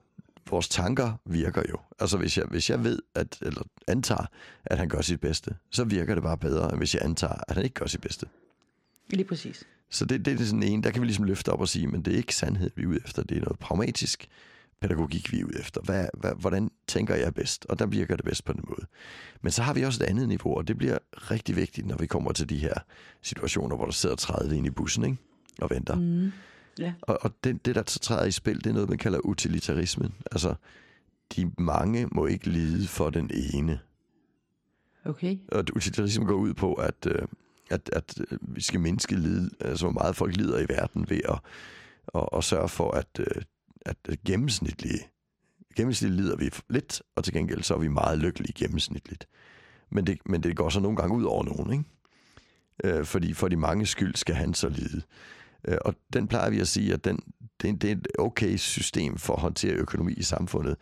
vores 0.51 0.69
tanker 0.69 1.13
virker 1.25 1.61
jo. 1.69 1.77
Altså 1.99 2.17
hvis 2.17 2.38
jeg, 2.38 2.45
hvis 2.45 2.69
jeg 2.69 2.83
ved, 2.83 2.99
at, 3.15 3.38
eller 3.41 3.61
antager, 3.88 4.25
at 4.65 4.77
han 4.77 4.89
gør 4.89 5.01
sit 5.01 5.19
bedste, 5.19 5.55
så 5.71 5.83
virker 5.83 6.13
det 6.13 6.23
bare 6.23 6.38
bedre, 6.38 6.69
end 6.69 6.77
hvis 6.77 6.95
jeg 6.95 7.01
antager, 7.03 7.35
at 7.47 7.55
han 7.55 7.63
ikke 7.63 7.73
gør 7.73 7.85
sit 7.85 8.01
bedste. 8.01 8.25
Lige 9.09 9.25
præcis. 9.25 9.63
Så 9.89 10.05
det, 10.05 10.25
det 10.25 10.41
er 10.41 10.45
sådan 10.45 10.63
en, 10.63 10.83
der 10.83 10.91
kan 10.91 11.01
vi 11.01 11.07
ligesom 11.07 11.25
løfte 11.25 11.51
op 11.51 11.61
og 11.61 11.67
sige, 11.67 11.88
men 11.88 12.01
det 12.01 12.13
er 12.13 12.17
ikke 12.17 12.35
sandhed, 12.35 12.71
vi 12.75 12.83
er 12.83 12.88
ude 12.88 12.99
efter. 13.05 13.23
Det 13.23 13.38
er 13.38 13.41
noget 13.41 13.59
pragmatisk 13.59 14.29
pædagogik, 14.81 15.31
vi 15.31 15.39
er 15.39 15.45
ude 15.45 15.59
efter. 15.59 15.81
Hvad, 15.81 16.07
hvad, 16.13 16.31
hvordan 16.39 16.71
tænker 16.88 17.15
jeg 17.15 17.33
bedst? 17.33 17.65
Og 17.69 17.79
der 17.79 17.85
virker 17.85 18.15
det 18.15 18.25
bedst 18.25 18.45
på 18.45 18.53
den 18.53 18.63
måde. 18.67 18.88
Men 19.41 19.51
så 19.51 19.63
har 19.63 19.73
vi 19.73 19.83
også 19.83 20.03
et 20.03 20.07
andet 20.07 20.27
niveau, 20.27 20.57
og 20.57 20.67
det 20.67 20.77
bliver 20.77 20.97
rigtig 21.13 21.55
vigtigt, 21.55 21.88
når 21.88 21.97
vi 21.97 22.07
kommer 22.07 22.31
til 22.31 22.50
de 22.50 22.57
her 22.57 22.73
situationer, 23.21 23.75
hvor 23.75 23.85
der 23.85 23.91
sidder 23.91 24.15
30 24.15 24.57
ind 24.57 24.65
i 24.65 24.69
bussen 24.69 25.03
ikke? 25.03 25.17
og 25.61 25.69
venter. 25.69 25.95
Mm. 25.95 26.31
Ja. 26.79 26.94
Og, 27.01 27.18
og 27.21 27.31
det, 27.44 27.65
det, 27.65 27.75
der 27.75 27.83
så 27.88 28.00
træder 28.00 28.25
i 28.25 28.31
spil, 28.31 28.57
det 28.57 28.68
er 28.68 28.74
noget, 28.74 28.89
man 28.89 28.97
kalder 28.97 29.19
utilitarismen. 29.19 30.13
Altså, 30.31 30.56
de 31.35 31.51
mange 31.57 32.07
må 32.12 32.25
ikke 32.25 32.50
lide 32.50 32.88
for 32.88 33.09
den 33.09 33.31
ene. 33.53 33.79
Okay. 35.06 35.38
Og 35.47 35.65
utilitarismen 35.75 36.27
går 36.27 36.35
ud 36.35 36.53
på, 36.53 36.74
at, 36.74 37.07
øh, 37.07 37.27
at, 37.69 37.89
at 37.94 38.21
øh, 38.31 38.38
vi 38.41 38.62
skal 38.62 38.79
mindske 38.79 39.15
lid, 39.15 39.50
altså 39.59 39.85
hvor 39.85 39.94
meget 39.94 40.15
folk 40.15 40.35
lider 40.35 40.59
i 40.59 40.65
verden 40.69 41.09
ved 41.09 41.21
at, 41.29 41.39
at, 42.15 42.29
at 42.33 42.44
sørge 42.44 42.69
for, 42.69 42.91
at, 42.91 43.19
øh, 43.19 43.41
at 43.85 43.97
gennemsnitlige, 44.25 45.00
gennemsnitligt 45.75 46.21
lider 46.21 46.35
vi 46.35 46.50
lidt, 46.69 47.01
og 47.15 47.24
til 47.24 47.33
gengæld 47.33 47.63
så 47.63 47.74
er 47.74 47.79
vi 47.79 47.88
meget 47.88 48.19
lykkelige 48.19 48.53
gennemsnitligt. 48.53 49.27
Men 49.89 50.07
det, 50.07 50.19
men 50.25 50.44
det 50.44 50.56
går 50.56 50.69
så 50.69 50.79
nogle 50.79 50.97
gange 50.97 51.15
ud 51.15 51.24
over 51.24 51.44
nogen, 51.44 51.74
ikke? 51.74 52.97
Øh, 52.97 53.06
fordi 53.06 53.33
for 53.33 53.47
de 53.47 53.56
mange 53.56 53.85
skyld 53.85 54.15
skal 54.15 54.35
han 54.35 54.53
så 54.53 54.69
lide. 54.69 55.01
Øh, 55.67 55.77
og 55.81 55.95
den 56.13 56.27
plejer 56.27 56.49
vi 56.49 56.59
at 56.59 56.67
sige, 56.67 56.93
at 56.93 57.05
den, 57.05 57.19
det, 57.61 57.81
det 57.81 57.91
er 57.91 57.95
et 57.95 58.07
okay 58.19 58.57
system 58.57 59.17
for 59.17 59.33
at 59.33 59.41
håndtere 59.41 59.73
økonomi 59.73 60.13
i 60.13 60.23
samfundet. 60.23 60.75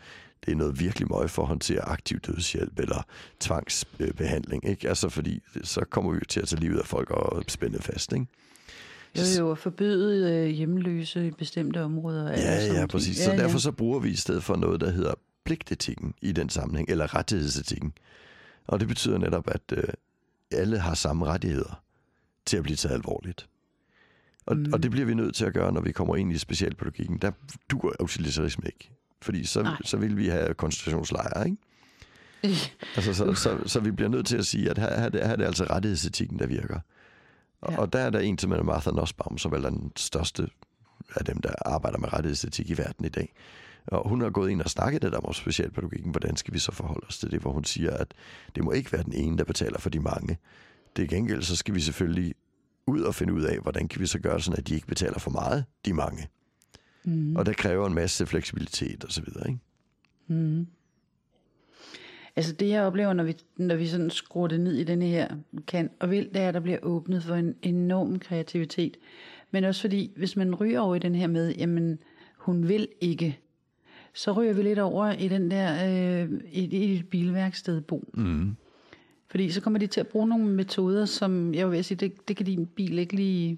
Det 0.45 0.51
er 0.51 0.55
noget 0.55 0.79
virkelig 0.79 1.07
meget 1.07 1.31
for 1.31 1.41
at 1.41 1.47
håndtere 1.47 1.81
aktiv 1.81 2.19
dødshjælp 2.19 2.79
eller 2.79 3.03
tvangsbehandling. 3.39 4.69
Ikke? 4.69 4.89
Altså 4.89 5.09
fordi 5.09 5.39
så 5.63 5.85
kommer 5.89 6.11
vi 6.11 6.19
til 6.29 6.39
at 6.39 6.47
tage 6.47 6.59
livet 6.59 6.79
af 6.79 6.85
folk 6.85 7.09
og 7.09 7.43
spænde 7.47 7.81
fast. 7.81 8.13
Ikke? 8.13 8.25
Jo, 9.17 9.21
jo, 9.39 9.51
at 9.51 9.57
forbyde 9.57 10.33
øh, 10.33 10.47
hjemløse 10.47 11.27
i 11.27 11.31
bestemte 11.31 11.83
områder. 11.83 12.31
Ja, 12.31 12.73
ja, 12.73 12.85
præcis. 12.85 13.17
Så 13.17 13.31
ja, 13.31 13.37
derfor 13.37 13.57
så 13.57 13.71
bruger 13.71 13.99
vi 13.99 14.09
i 14.09 14.15
stedet 14.15 14.43
for 14.43 14.55
noget, 14.55 14.81
der 14.81 14.91
hedder 14.91 15.13
pligtetikken 15.45 16.13
i 16.21 16.31
den 16.31 16.49
sammenhæng, 16.49 16.89
eller 16.89 17.15
rettighedsetikken. 17.15 17.93
Og 18.67 18.79
det 18.79 18.87
betyder 18.87 19.17
netop, 19.17 19.47
at 19.47 19.61
øh, 19.71 19.83
alle 20.51 20.79
har 20.79 20.93
samme 20.93 21.25
rettigheder 21.25 21.81
til 22.45 22.57
at 22.57 22.63
blive 22.63 22.75
taget 22.75 22.95
alvorligt. 22.95 23.47
Og, 24.45 24.57
mm. 24.57 24.73
og 24.73 24.83
det 24.83 24.91
bliver 24.91 25.05
vi 25.05 25.13
nødt 25.13 25.35
til 25.35 25.45
at 25.45 25.53
gøre, 25.53 25.71
når 25.71 25.81
vi 25.81 25.91
kommer 25.91 26.15
ind 26.15 26.31
i 26.31 26.37
specialpædagogikken. 26.37 27.17
Der 27.17 27.31
duer 27.69 27.93
utilitarisme 28.03 28.65
ikke. 28.65 28.91
Fordi 29.21 29.45
så, 29.45 29.75
så 29.83 29.97
vil 29.97 30.17
vi 30.17 30.27
have 30.27 30.53
koncentrationslejre, 30.53 31.45
ikke? 31.45 31.57
altså, 32.95 33.13
så, 33.13 33.33
så, 33.33 33.59
så 33.65 33.79
vi 33.79 33.91
bliver 33.91 34.09
nødt 34.09 34.25
til 34.25 34.37
at 34.37 34.45
sige, 34.45 34.69
at 34.69 34.77
her, 34.77 34.99
her, 34.99 35.09
her 35.13 35.19
er 35.19 35.35
det 35.35 35.45
altså 35.45 35.63
rettighedsetikken, 35.63 36.39
der 36.39 36.47
virker. 36.47 36.79
Og, 37.61 37.71
ja. 37.71 37.77
og 37.77 37.93
der 37.93 37.99
er 37.99 38.09
der 38.09 38.19
en, 38.19 38.37
som 38.37 38.51
er 38.51 38.63
Martha 38.63 38.91
Nussbaum, 38.91 39.37
som 39.37 39.53
er 39.53 39.69
den 39.69 39.91
største 39.95 40.47
af 41.15 41.25
dem, 41.25 41.41
der 41.41 41.53
arbejder 41.65 41.97
med 41.97 42.13
rettighedsetik 42.13 42.69
i 42.69 42.77
verden 42.77 43.05
i 43.05 43.09
dag. 43.09 43.33
Og 43.87 44.09
hun 44.09 44.21
har 44.21 44.29
gået 44.29 44.49
ind 44.49 44.61
og 44.61 44.69
snakket 44.69 45.03
lidt 45.03 45.15
om 45.15 45.33
specialpædagogikken. 45.33 46.11
Hvordan 46.11 46.35
skal 46.35 46.53
vi 46.53 46.59
så 46.59 46.71
forholde 46.71 47.07
os 47.07 47.17
til 47.19 47.31
det, 47.31 47.41
hvor 47.41 47.51
hun 47.51 47.63
siger, 47.63 47.91
at 47.91 48.13
det 48.55 48.63
må 48.63 48.71
ikke 48.71 48.91
være 48.91 49.03
den 49.03 49.13
ene, 49.13 49.37
der 49.37 49.43
betaler 49.43 49.79
for 49.79 49.89
de 49.89 49.99
mange. 49.99 50.37
Det 50.95 51.09
gengæld, 51.09 51.41
så 51.41 51.55
skal 51.55 51.75
vi 51.75 51.79
selvfølgelig 51.79 52.35
ud 52.87 53.01
og 53.01 53.15
finde 53.15 53.33
ud 53.33 53.43
af, 53.43 53.59
hvordan 53.59 53.87
kan 53.87 54.01
vi 54.01 54.05
så 54.05 54.19
gøre 54.19 54.41
sådan, 54.41 54.59
at 54.59 54.67
de 54.67 54.75
ikke 54.75 54.87
betaler 54.87 55.19
for 55.19 55.31
meget, 55.31 55.65
de 55.85 55.93
mange. 55.93 56.27
Mm. 57.03 57.35
Og 57.35 57.45
det 57.45 57.57
kræver 57.57 57.87
en 57.87 57.93
masse 57.93 58.25
fleksibilitet 58.25 59.03
og 59.03 59.11
så 59.11 59.21
videre, 59.21 59.47
ikke? 59.47 59.59
Mm. 60.27 60.67
Altså 62.35 62.53
det, 62.53 62.69
jeg 62.69 62.83
oplever, 62.83 63.13
når 63.13 63.23
vi, 63.23 63.35
når 63.57 63.75
vi 63.75 63.87
sådan 63.87 64.09
skruer 64.09 64.47
det 64.47 64.59
ned 64.59 64.73
i 64.73 64.83
denne 64.83 65.05
her 65.05 65.27
kan 65.67 65.89
og 65.99 66.11
vil, 66.11 66.29
det 66.33 66.41
er, 66.41 66.47
at 66.47 66.53
der 66.53 66.59
bliver 66.59 66.79
åbnet 66.81 67.23
for 67.23 67.35
en 67.35 67.55
enorm 67.61 68.19
kreativitet. 68.19 68.97
Men 69.51 69.63
også 69.63 69.81
fordi, 69.81 70.11
hvis 70.17 70.35
man 70.35 70.55
ryger 70.55 70.79
over 70.79 70.95
i 70.95 70.99
den 70.99 71.15
her 71.15 71.27
med, 71.27 71.55
jamen, 71.55 71.99
hun 72.37 72.67
vil 72.67 72.87
ikke, 73.01 73.39
så 74.13 74.31
ryger 74.31 74.53
vi 74.53 74.61
lidt 74.61 74.79
over 74.79 75.11
i 75.11 75.27
den 75.27 75.51
der, 75.51 75.87
øh, 76.23 76.29
i, 76.51 76.65
i 76.65 76.95
et 76.95 77.09
bilværksted 77.09 77.81
bo. 77.81 78.09
Mm. 78.13 78.55
Fordi 79.31 79.51
så 79.51 79.61
kommer 79.61 79.79
de 79.79 79.87
til 79.87 79.99
at 79.99 80.07
bruge 80.07 80.27
nogle 80.27 80.45
metoder, 80.45 81.05
som 81.05 81.53
jeg 81.53 81.71
vil 81.71 81.83
sige, 81.83 81.97
det, 81.97 82.27
det 82.27 82.37
kan 82.37 82.45
din 82.45 82.65
bil 82.65 82.99
ikke 82.99 83.15
lige... 83.15 83.57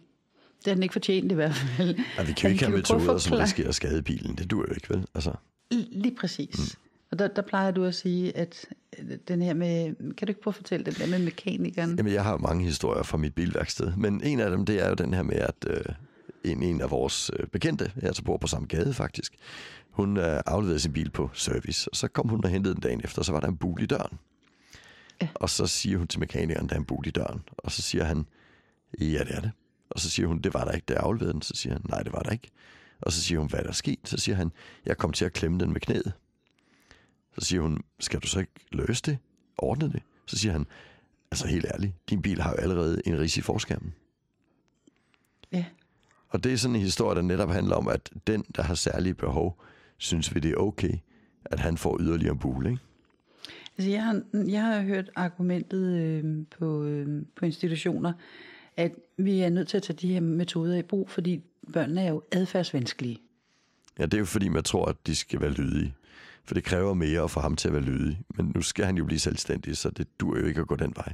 Det 0.58 0.68
har 0.68 0.74
den 0.74 0.84
ikke 0.84 0.94
fortjent 0.94 1.32
i 1.32 1.36
hvert 1.36 1.54
fald. 1.54 1.96
Ja, 2.18 2.24
vi 2.24 2.34
kan 2.34 2.50
jo 2.50 2.52
ikke 2.52 2.66
have 2.66 2.78
metoder, 2.78 3.18
som 3.18 3.38
risikerer 3.38 3.68
at 3.68 3.76
skade 3.76 4.02
bilen. 4.02 4.36
Det 4.36 4.52
dur 4.52 4.66
jo 4.68 4.74
ikke, 4.74 4.90
vel? 4.90 5.06
Altså. 5.16 5.34
Lige 5.72 6.16
præcis. 6.16 6.58
Mm. 6.58 6.82
Og 7.12 7.20
der, 7.20 7.28
der 7.28 7.42
plejer 7.42 7.72
du 7.72 7.84
at 7.84 7.96
sige, 7.96 8.38
at 8.38 8.66
den 9.28 9.42
her 9.42 9.54
med... 9.54 9.96
Kan 10.16 10.28
du 10.28 10.32
ikke 10.32 10.42
prøve 10.42 10.52
at 10.52 10.56
fortælle 10.56 10.86
den 10.86 10.94
der 10.94 11.08
med 11.08 11.20
mekanikeren? 11.20 11.96
Jamen, 11.98 12.14
jeg 12.14 12.24
har 12.24 12.38
mange 12.38 12.66
historier 12.66 13.04
fra 13.04 13.18
mit 13.18 13.34
bilværksted. 13.34 13.92
Men 13.98 14.24
en 14.24 14.40
af 14.40 14.52
dem, 14.52 14.66
det 14.66 14.84
er 14.84 14.90
jo 14.90 14.96
den 14.96 15.14
her 15.14 15.24
med, 15.24 15.36
at 15.36 15.66
øh, 15.68 15.82
en, 16.44 16.64
en 16.64 16.82
af 16.82 16.92
vores 16.92 17.32
øh, 17.40 17.48
bekendte, 17.48 17.92
jeg 17.96 18.04
altså 18.04 18.24
bor 18.24 18.38
på 18.38 18.48
samme 18.48 18.68
gade 18.68 18.94
faktisk, 18.94 19.34
hun 19.90 20.18
øh, 20.18 20.42
afleverede 20.46 20.80
sin 20.80 20.94
bil 20.94 21.10
på 21.10 21.30
service. 21.34 21.90
Og 21.90 21.96
så 21.96 22.08
kom 22.08 22.28
hun 22.28 22.44
og 22.44 22.50
hentede 22.50 22.74
den 22.74 22.82
dagen 22.82 23.02
efter, 23.04 23.20
og 23.20 23.26
så 23.26 23.32
var 23.32 23.40
der 23.40 23.48
en 23.48 23.58
bul 23.58 23.82
i 23.82 23.86
døren. 23.86 24.18
Ja. 25.22 25.28
Og 25.36 25.50
så 25.50 25.68
siger 25.68 25.98
hun 25.98 26.08
til 26.08 26.20
mekanikeren, 26.20 26.70
der 26.70 26.76
er 26.76 26.80
en 26.80 26.86
bul 26.86 27.08
i 27.08 27.12
døren. 27.12 27.42
Og 27.58 27.72
så 27.72 27.82
siger 27.82 28.04
han, 28.04 28.26
ja, 29.00 29.24
det 29.24 29.36
er 29.36 29.42
det. 29.42 29.52
Og 29.90 30.00
så 30.00 30.10
siger 30.10 30.28
hun, 30.28 30.40
det 30.42 30.54
var 30.54 30.66
der 30.66 30.72
ikke, 30.72 30.86
da 30.86 30.94
jeg 30.94 31.04
afleverede 31.04 31.34
den. 31.34 31.42
Så 31.42 31.56
siger 31.56 31.74
han, 31.74 31.82
nej, 31.90 32.04
det 32.04 32.14
var 32.14 32.20
der 32.20 32.32
ikke. 32.32 32.50
Og 33.02 33.12
så 33.12 33.22
siger 33.22 33.40
hun, 33.40 33.50
hvad 33.50 33.60
er 33.60 33.64
der 33.64 33.72
sket? 33.72 34.00
Så 34.04 34.18
siger 34.18 34.36
han, 34.36 34.52
jeg 34.86 34.98
kom 34.98 35.14
til 35.14 35.26
at 35.26 35.34
klemme 35.34 35.60
den 35.60 35.74
med 35.74 35.82
knæet. 35.82 36.14
Så 37.40 37.46
siger 37.46 37.62
hun, 37.62 37.84
skal 38.00 38.20
du 38.20 38.28
så 38.28 38.40
ikke 38.40 38.52
løse 38.72 39.02
det? 39.02 39.18
Ordne 39.58 39.92
det? 39.92 40.02
Så 40.26 40.38
siger 40.38 40.52
han, 40.52 40.66
altså 41.32 41.48
helt 41.48 41.66
ærligt, 41.66 42.10
din 42.10 42.22
bil 42.22 42.42
har 42.42 42.52
jo 42.52 42.58
allerede 42.58 43.02
en 43.06 43.20
ris 43.20 43.38
i 43.38 43.42
forskærmen. 43.42 43.94
Ja. 45.52 45.66
Og 46.30 46.44
det 46.44 46.54
er 46.54 46.58
sådan 46.58 46.76
en 46.76 46.82
historie, 46.82 47.16
der 47.16 47.22
netop 47.22 47.50
handler 47.50 47.76
om, 47.76 47.88
at 47.88 48.10
den, 48.28 48.46
der 48.56 48.64
har 48.64 48.76
særlige 48.76 49.14
behov, 49.14 49.62
synes 49.98 50.36
vi, 50.36 50.40
det 50.40 50.52
er 50.52 50.56
okay, 50.56 50.98
at 51.46 51.60
han 51.60 51.78
får 51.78 51.98
yderligere 52.00 52.36
bule, 52.36 52.70
ikke? 52.70 52.82
Altså, 53.78 53.92
jeg 53.92 54.04
har, 54.04 54.22
jeg 54.48 54.64
har 54.64 54.82
hørt 54.82 55.10
argumentet 55.16 55.98
øh, 55.98 56.46
på, 56.60 56.84
øh, 56.84 57.26
på 57.36 57.46
institutioner, 57.46 58.14
at 58.78 58.92
vi 59.18 59.40
er 59.40 59.50
nødt 59.50 59.68
til 59.68 59.78
at 59.78 59.84
tage 59.84 59.98
de 59.98 60.14
her 60.14 60.22
metoder 60.22 60.78
i 60.78 60.82
brug, 60.82 61.10
fordi 61.10 61.44
børnene 61.74 62.02
er 62.02 62.10
jo 62.10 62.22
adfærdsvanskelige. 62.32 63.18
Ja, 64.00 64.06
det 64.06 64.14
er 64.14 64.20
jo 64.20 64.26
fordi, 64.26 64.48
man 64.48 64.64
tror, 64.64 64.86
at 64.86 64.96
de 65.08 65.16
skal 65.16 65.42
være 65.42 65.52
lydige. 65.52 65.94
For 66.44 66.54
det 66.54 66.64
kræver 66.64 66.94
mere 66.94 67.24
at 67.24 67.32
få 67.32 67.40
ham 67.40 67.56
til 67.56 67.68
at 67.68 67.74
være 67.74 67.84
lydig. 67.84 68.22
Men 68.38 68.52
nu 68.56 68.62
skal 68.62 68.86
han 68.86 68.98
jo 68.98 69.06
blive 69.06 69.20
selvstændig, 69.20 69.78
så 69.78 69.90
det 69.90 70.08
dur 70.20 70.38
jo 70.40 70.46
ikke 70.46 70.62
at 70.62 70.68
gå 70.68 70.76
den 70.76 70.94
vej. 70.96 71.14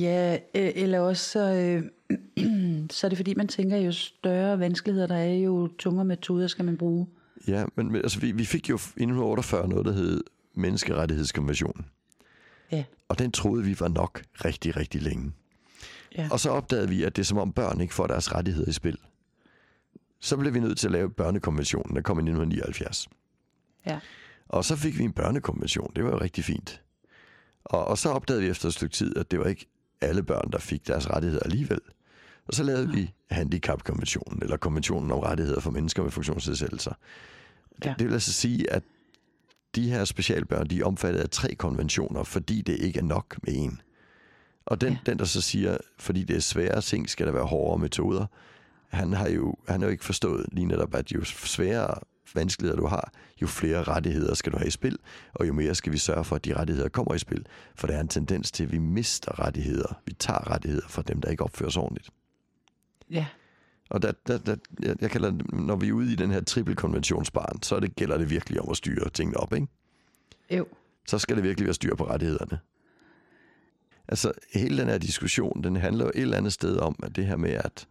Ja, 0.00 0.38
eller 0.54 1.00
også 1.00 1.30
så, 1.30 1.40
øh, 1.40 1.82
så 2.90 3.06
er 3.06 3.08
det 3.08 3.18
fordi, 3.18 3.34
man 3.34 3.48
tænker, 3.48 3.76
jo 3.76 3.92
større 3.92 4.58
vanskeligheder 4.58 5.06
der 5.06 5.14
er, 5.14 5.34
jo 5.34 5.68
tungere 5.78 6.04
metoder 6.04 6.46
skal 6.46 6.64
man 6.64 6.76
bruge. 6.76 7.06
Ja, 7.48 7.64
men 7.76 7.96
altså, 7.96 8.20
vi, 8.20 8.32
vi 8.32 8.44
fik 8.44 8.70
jo 8.70 8.74
i 8.74 8.76
1948 8.76 9.68
noget, 9.68 9.86
der 9.86 9.92
hed 9.92 10.24
Menneskerettighedskonventionen. 10.54 11.86
Ja. 12.72 12.84
Og 13.08 13.18
den 13.18 13.32
troede 13.32 13.64
vi 13.64 13.80
var 13.80 13.88
nok 13.88 14.22
rigtig, 14.44 14.76
rigtig 14.76 15.02
længe. 15.02 15.32
Ja. 16.16 16.28
Og 16.30 16.40
så 16.40 16.50
opdagede 16.50 16.88
vi, 16.88 17.02
at 17.02 17.16
det 17.16 17.22
er 17.22 17.26
som 17.26 17.38
om 17.38 17.52
børn 17.52 17.80
ikke 17.80 17.94
får 17.94 18.06
deres 18.06 18.32
rettigheder 18.32 18.68
i 18.68 18.72
spil. 18.72 18.98
Så 20.20 20.36
blev 20.36 20.54
vi 20.54 20.60
nødt 20.60 20.78
til 20.78 20.88
at 20.88 20.92
lave 20.92 21.10
børnekonventionen, 21.10 21.96
der 21.96 22.02
kom 22.02 22.18
i 22.18 22.20
1979. 22.20 23.08
Ja. 23.86 23.98
Og 24.48 24.64
så 24.64 24.76
fik 24.76 24.98
vi 24.98 25.04
en 25.04 25.12
børnekonvention. 25.12 25.92
Det 25.96 26.04
var 26.04 26.10
jo 26.10 26.20
rigtig 26.20 26.44
fint. 26.44 26.82
Og, 27.64 27.84
og 27.84 27.98
så 27.98 28.08
opdagede 28.08 28.42
vi 28.42 28.48
efter 28.48 28.68
et 28.68 28.74
stykke 28.74 28.94
tid, 28.94 29.16
at 29.16 29.30
det 29.30 29.38
var 29.38 29.44
ikke 29.44 29.66
alle 30.00 30.22
børn, 30.22 30.50
der 30.52 30.58
fik 30.58 30.86
deres 30.86 31.10
rettigheder 31.10 31.42
alligevel. 31.42 31.80
Og 32.46 32.54
så 32.54 32.62
lavede 32.62 32.86
ja. 32.86 32.92
vi 32.92 33.12
handicapkonventionen, 33.34 34.42
eller 34.42 34.56
konventionen 34.56 35.10
om 35.10 35.18
rettigheder 35.18 35.60
for 35.60 35.70
mennesker 35.70 36.02
med 36.02 36.10
funktionsnedsættelser. 36.10 36.92
Ja. 37.84 37.88
Det, 37.88 37.98
det 37.98 38.06
vil 38.06 38.12
altså 38.12 38.32
sige, 38.32 38.72
at 38.72 38.82
de 39.74 39.90
her 39.90 40.04
specialbørn, 40.04 40.66
de 40.66 40.80
er 40.80 40.84
omfattet 40.84 41.20
af 41.20 41.30
tre 41.30 41.54
konventioner, 41.54 42.22
fordi 42.22 42.62
det 42.62 42.76
ikke 42.76 42.98
er 42.98 43.04
nok 43.04 43.36
med 43.42 43.54
en. 43.56 43.80
Og 44.66 44.80
den, 44.80 44.92
ja. 44.92 44.98
den, 45.06 45.18
der 45.18 45.24
så 45.24 45.40
siger, 45.40 45.76
fordi 45.98 46.24
det 46.24 46.36
er 46.36 46.40
svære 46.40 46.80
ting, 46.80 47.10
skal 47.10 47.26
der 47.26 47.32
være 47.32 47.44
hårdere 47.44 47.78
metoder, 47.78 48.26
han 48.88 49.12
har 49.12 49.28
jo, 49.28 49.54
han 49.68 49.80
har 49.80 49.86
jo 49.86 49.92
ikke 49.92 50.04
forstået 50.04 50.46
lige 50.52 50.66
netop, 50.66 50.94
at 50.94 51.12
jo 51.12 51.24
sværere 51.24 51.94
vanskeligheder 52.34 52.80
du 52.80 52.86
har, 52.86 53.12
jo 53.42 53.46
flere 53.46 53.82
rettigheder 53.82 54.34
skal 54.34 54.52
du 54.52 54.58
have 54.58 54.68
i 54.68 54.70
spil, 54.70 54.98
og 55.34 55.48
jo 55.48 55.52
mere 55.52 55.74
skal 55.74 55.92
vi 55.92 55.98
sørge 55.98 56.24
for, 56.24 56.36
at 56.36 56.44
de 56.44 56.56
rettigheder 56.56 56.88
kommer 56.88 57.14
i 57.14 57.18
spil. 57.18 57.46
For 57.74 57.86
der 57.86 57.96
er 57.96 58.00
en 58.00 58.08
tendens 58.08 58.52
til, 58.52 58.64
at 58.64 58.72
vi 58.72 58.78
mister 58.78 59.40
rettigheder. 59.46 60.00
Vi 60.06 60.12
tager 60.12 60.50
rettigheder 60.50 60.88
fra 60.88 61.02
dem, 61.02 61.20
der 61.20 61.30
ikke 61.30 61.44
opfører 61.44 61.70
sig 61.70 61.82
ordentligt. 61.82 62.10
Ja. 63.10 63.26
Og 63.90 64.02
der, 64.02 64.12
der, 64.26 64.38
der, 64.38 64.56
jeg, 65.00 65.10
kalder, 65.10 65.32
når 65.52 65.76
vi 65.76 65.88
er 65.88 65.92
ude 65.92 66.12
i 66.12 66.16
den 66.16 66.30
her 66.30 66.40
trippelkonventionsbarn, 66.40 67.62
så 67.62 67.80
det, 67.80 67.96
gælder 67.96 68.18
det 68.18 68.30
virkelig 68.30 68.60
om 68.60 68.70
at 68.70 68.76
styre 68.76 69.10
tingene 69.10 69.36
op, 69.36 69.52
ikke? 69.52 69.66
Jo. 70.50 70.66
Så 71.06 71.18
skal 71.18 71.36
det 71.36 71.44
virkelig 71.44 71.66
være 71.66 71.74
styr 71.74 71.94
på 71.94 72.06
rettighederne. 72.06 72.58
Altså, 74.08 74.32
hele 74.54 74.78
den 74.78 74.88
her 74.88 74.98
diskussion, 74.98 75.64
den 75.64 75.76
handler 75.76 76.04
jo 76.04 76.10
et 76.14 76.20
eller 76.20 76.36
andet 76.36 76.52
sted 76.52 76.76
om, 76.76 76.96
at 77.02 77.16
det 77.16 77.26
her 77.26 77.36
med, 77.36 77.50
at, 77.50 77.86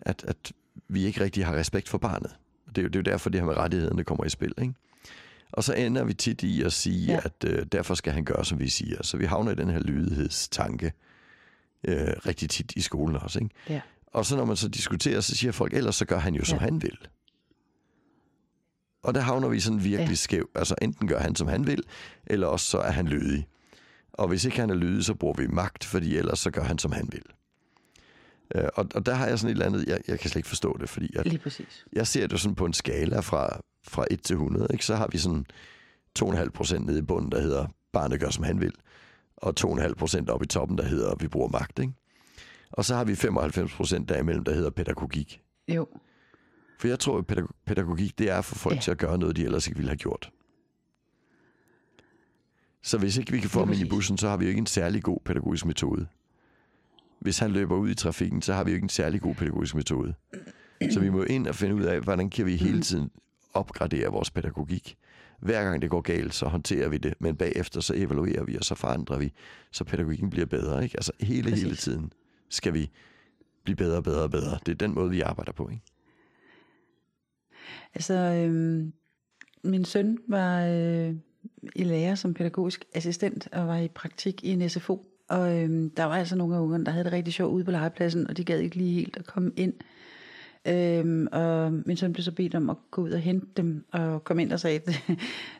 at, 0.00 0.24
at 0.28 0.52
vi 0.88 1.04
ikke 1.04 1.20
rigtig 1.20 1.46
har 1.46 1.54
respekt 1.54 1.88
for 1.88 1.98
barnet. 1.98 2.36
Det 2.68 2.78
er, 2.78 2.82
jo, 2.82 2.88
det 2.88 2.96
er 2.96 3.00
jo 3.00 3.12
derfor, 3.12 3.30
det 3.30 3.40
her 3.40 3.46
med 3.46 3.56
rettighederne 3.56 4.04
kommer 4.04 4.24
i 4.24 4.28
spil, 4.28 4.54
ikke? 4.62 4.74
Og 5.52 5.64
så 5.64 5.74
ender 5.74 6.04
vi 6.04 6.14
tit 6.14 6.42
i 6.42 6.62
at 6.62 6.72
sige, 6.72 7.12
ja. 7.12 7.20
at 7.24 7.44
øh, 7.46 7.66
derfor 7.72 7.94
skal 7.94 8.12
han 8.12 8.24
gøre, 8.24 8.44
som 8.44 8.58
vi 8.58 8.68
siger. 8.68 9.02
Så 9.02 9.16
vi 9.16 9.24
havner 9.24 9.52
i 9.52 9.54
den 9.54 9.70
her 9.70 9.78
lydighedstanke 9.80 10.92
øh, 11.84 11.96
rigtig 12.26 12.50
tit 12.50 12.72
i 12.76 12.80
skolen 12.80 13.16
også, 13.16 13.38
ikke? 13.38 13.54
Ja. 13.68 13.80
Og 14.12 14.26
så 14.26 14.36
når 14.36 14.44
man 14.44 14.56
så 14.56 14.68
diskuterer, 14.68 15.20
så 15.20 15.36
siger 15.36 15.52
folk, 15.52 15.74
ellers 15.74 15.96
så 15.96 16.04
gør 16.04 16.18
han 16.18 16.34
jo, 16.34 16.44
som 16.44 16.58
ja. 16.58 16.64
han 16.64 16.82
vil. 16.82 16.98
Og 19.02 19.14
der 19.14 19.20
havner 19.20 19.48
vi 19.48 19.60
sådan 19.60 19.84
virkelig 19.84 20.08
ja. 20.08 20.14
skæv. 20.14 20.50
Altså 20.54 20.74
enten 20.82 21.08
gør 21.08 21.18
han, 21.18 21.36
som 21.36 21.48
han 21.48 21.66
vil, 21.66 21.82
eller 22.26 22.46
også 22.46 22.66
så 22.66 22.78
er 22.78 22.90
han 22.90 23.08
lydig. 23.08 23.46
Og 24.12 24.28
hvis 24.28 24.44
ikke 24.44 24.60
han 24.60 24.70
er 24.70 24.74
lydig, 24.74 25.04
så 25.04 25.14
bruger 25.14 25.34
vi 25.34 25.46
magt, 25.46 25.84
fordi 25.84 26.16
ellers 26.16 26.38
så 26.38 26.50
gør 26.50 26.62
han, 26.62 26.78
som 26.78 26.92
han 26.92 27.08
vil. 27.12 27.22
Øh, 28.54 28.68
og, 28.74 28.86
og 28.94 29.06
der 29.06 29.14
har 29.14 29.26
jeg 29.26 29.38
sådan 29.38 29.50
et 29.50 29.62
eller 29.62 29.66
andet, 29.66 29.88
jeg, 29.88 30.00
jeg 30.08 30.18
kan 30.20 30.30
slet 30.30 30.36
ikke 30.36 30.48
forstå 30.48 30.76
det, 30.80 30.88
fordi 30.88 31.16
at 31.16 31.26
Lige 31.26 31.38
præcis. 31.38 31.86
jeg 31.92 32.06
ser 32.06 32.26
det 32.26 32.40
sådan 32.40 32.54
på 32.54 32.64
en 32.64 32.72
skala 32.72 33.20
fra, 33.20 33.60
fra 33.84 34.04
1 34.10 34.22
til 34.22 34.34
100, 34.34 34.66
ikke? 34.72 34.86
så 34.86 34.96
har 34.96 35.08
vi 35.12 35.18
sådan 35.18 35.46
2,5 36.18 36.50
procent 36.50 36.86
nede 36.86 36.98
i 36.98 37.02
bunden, 37.02 37.32
der 37.32 37.40
hedder, 37.40 37.66
barnet 37.92 38.20
gør, 38.20 38.30
som 38.30 38.44
han 38.44 38.60
vil, 38.60 38.72
og 39.36 39.54
2,5 39.60 39.94
procent 39.94 40.30
oppe 40.30 40.44
i 40.44 40.48
toppen, 40.48 40.78
der 40.78 40.84
hedder, 40.84 41.14
vi 41.20 41.28
bruger 41.28 41.48
magt. 41.48 41.78
Ikke? 41.78 41.92
Og 42.70 42.84
så 42.84 42.94
har 42.94 43.04
vi 43.04 43.14
95 43.14 43.74
procent 43.74 44.08
derimellem, 44.08 44.44
der 44.44 44.54
hedder 44.54 44.70
pædagogik. 44.70 45.40
Jo. 45.68 45.86
For 46.80 46.88
jeg 46.88 46.98
tror, 46.98 47.18
at 47.18 47.26
pædagogik, 47.66 48.18
det 48.18 48.30
er 48.30 48.40
for 48.40 48.54
folk 48.54 48.76
ja. 48.76 48.80
til 48.80 48.90
at 48.90 48.98
gøre 48.98 49.18
noget, 49.18 49.36
de 49.36 49.44
ellers 49.44 49.66
ikke 49.66 49.76
ville 49.76 49.90
have 49.90 49.96
gjort. 49.96 50.30
Så 52.82 52.98
hvis 52.98 53.16
ikke 53.16 53.32
vi 53.32 53.40
kan 53.40 53.50
få 53.50 53.58
ham 53.58 53.72
ind 53.72 53.80
i 53.80 53.88
bussen, 53.88 54.18
så 54.18 54.28
har 54.28 54.36
vi 54.36 54.44
jo 54.44 54.48
ikke 54.48 54.58
en 54.58 54.66
særlig 54.66 55.02
god 55.02 55.18
pædagogisk 55.24 55.66
metode. 55.66 56.06
Hvis 57.20 57.38
han 57.38 57.50
løber 57.50 57.76
ud 57.76 57.90
i 57.90 57.94
trafikken, 57.94 58.42
så 58.42 58.54
har 58.54 58.64
vi 58.64 58.70
jo 58.70 58.74
ikke 58.74 58.84
en 58.84 58.88
særlig 58.88 59.20
god 59.20 59.34
pædagogisk 59.34 59.74
metode. 59.74 60.14
Så 60.90 61.00
vi 61.00 61.08
må 61.10 61.22
ind 61.22 61.46
og 61.46 61.54
finde 61.54 61.74
ud 61.74 61.82
af, 61.82 62.00
hvordan 62.00 62.30
kan 62.30 62.46
vi 62.46 62.56
hele 62.56 62.76
mm. 62.76 62.82
tiden 62.82 63.10
opgradere 63.54 64.08
vores 64.08 64.30
pædagogik. 64.30 64.96
Hver 65.40 65.64
gang 65.64 65.82
det 65.82 65.90
går 65.90 66.00
galt, 66.00 66.34
så 66.34 66.46
håndterer 66.46 66.88
vi 66.88 66.98
det, 66.98 67.14
men 67.20 67.36
bagefter 67.36 67.80
så 67.80 67.94
evaluerer 67.96 68.44
vi, 68.44 68.56
og 68.56 68.64
så 68.64 68.74
forandrer 68.74 69.18
vi, 69.18 69.32
så 69.72 69.84
pædagogikken 69.84 70.30
bliver 70.30 70.46
bedre. 70.46 70.84
Ikke? 70.84 70.96
Altså 70.96 71.12
hele, 71.20 71.42
Præcis. 71.42 71.62
hele 71.62 71.76
tiden 71.76 72.12
skal 72.50 72.74
vi 72.74 72.90
blive 73.64 73.76
bedre, 73.76 74.02
bedre 74.02 74.22
og 74.22 74.30
bedre. 74.30 74.58
Det 74.66 74.72
er 74.72 74.76
den 74.76 74.94
måde, 74.94 75.10
vi 75.10 75.20
arbejder 75.20 75.52
på. 75.52 75.68
Ikke? 75.68 75.82
Altså, 77.94 78.14
øhm, 78.14 78.92
min 79.64 79.84
søn 79.84 80.18
var 80.28 80.64
øh, 80.64 81.14
i 81.76 81.84
lærer 81.84 82.14
som 82.14 82.34
pædagogisk 82.34 82.84
assistent 82.94 83.48
og 83.52 83.66
var 83.66 83.78
i 83.78 83.88
praktik 83.88 84.44
i 84.44 84.48
en 84.50 84.68
SFO. 84.68 85.06
Og 85.28 85.58
øhm, 85.58 85.90
der 85.90 86.04
var 86.04 86.16
altså 86.16 86.36
nogle 86.36 86.56
af 86.56 86.60
ungerne, 86.60 86.84
der 86.84 86.90
havde 86.90 87.04
det 87.04 87.12
rigtig 87.12 87.34
sjovt 87.34 87.52
ude 87.52 87.64
på 87.64 87.70
legepladsen, 87.70 88.26
og 88.26 88.36
de 88.36 88.44
gad 88.44 88.58
ikke 88.58 88.76
lige 88.76 88.94
helt 88.94 89.16
at 89.16 89.26
komme 89.26 89.52
ind. 89.56 89.74
Øhm, 90.66 91.26
og 91.32 91.72
min 91.72 91.96
søn 91.96 92.12
blev 92.12 92.22
så 92.22 92.32
bedt 92.32 92.54
om 92.54 92.70
at 92.70 92.76
gå 92.90 93.02
ud 93.02 93.10
og 93.10 93.20
hente 93.20 93.46
dem, 93.56 93.84
og 93.92 94.24
komme 94.24 94.42
ind 94.42 94.52
og 94.52 94.60
sagde, 94.60 94.76
at 94.76 94.86
det, 94.86 94.96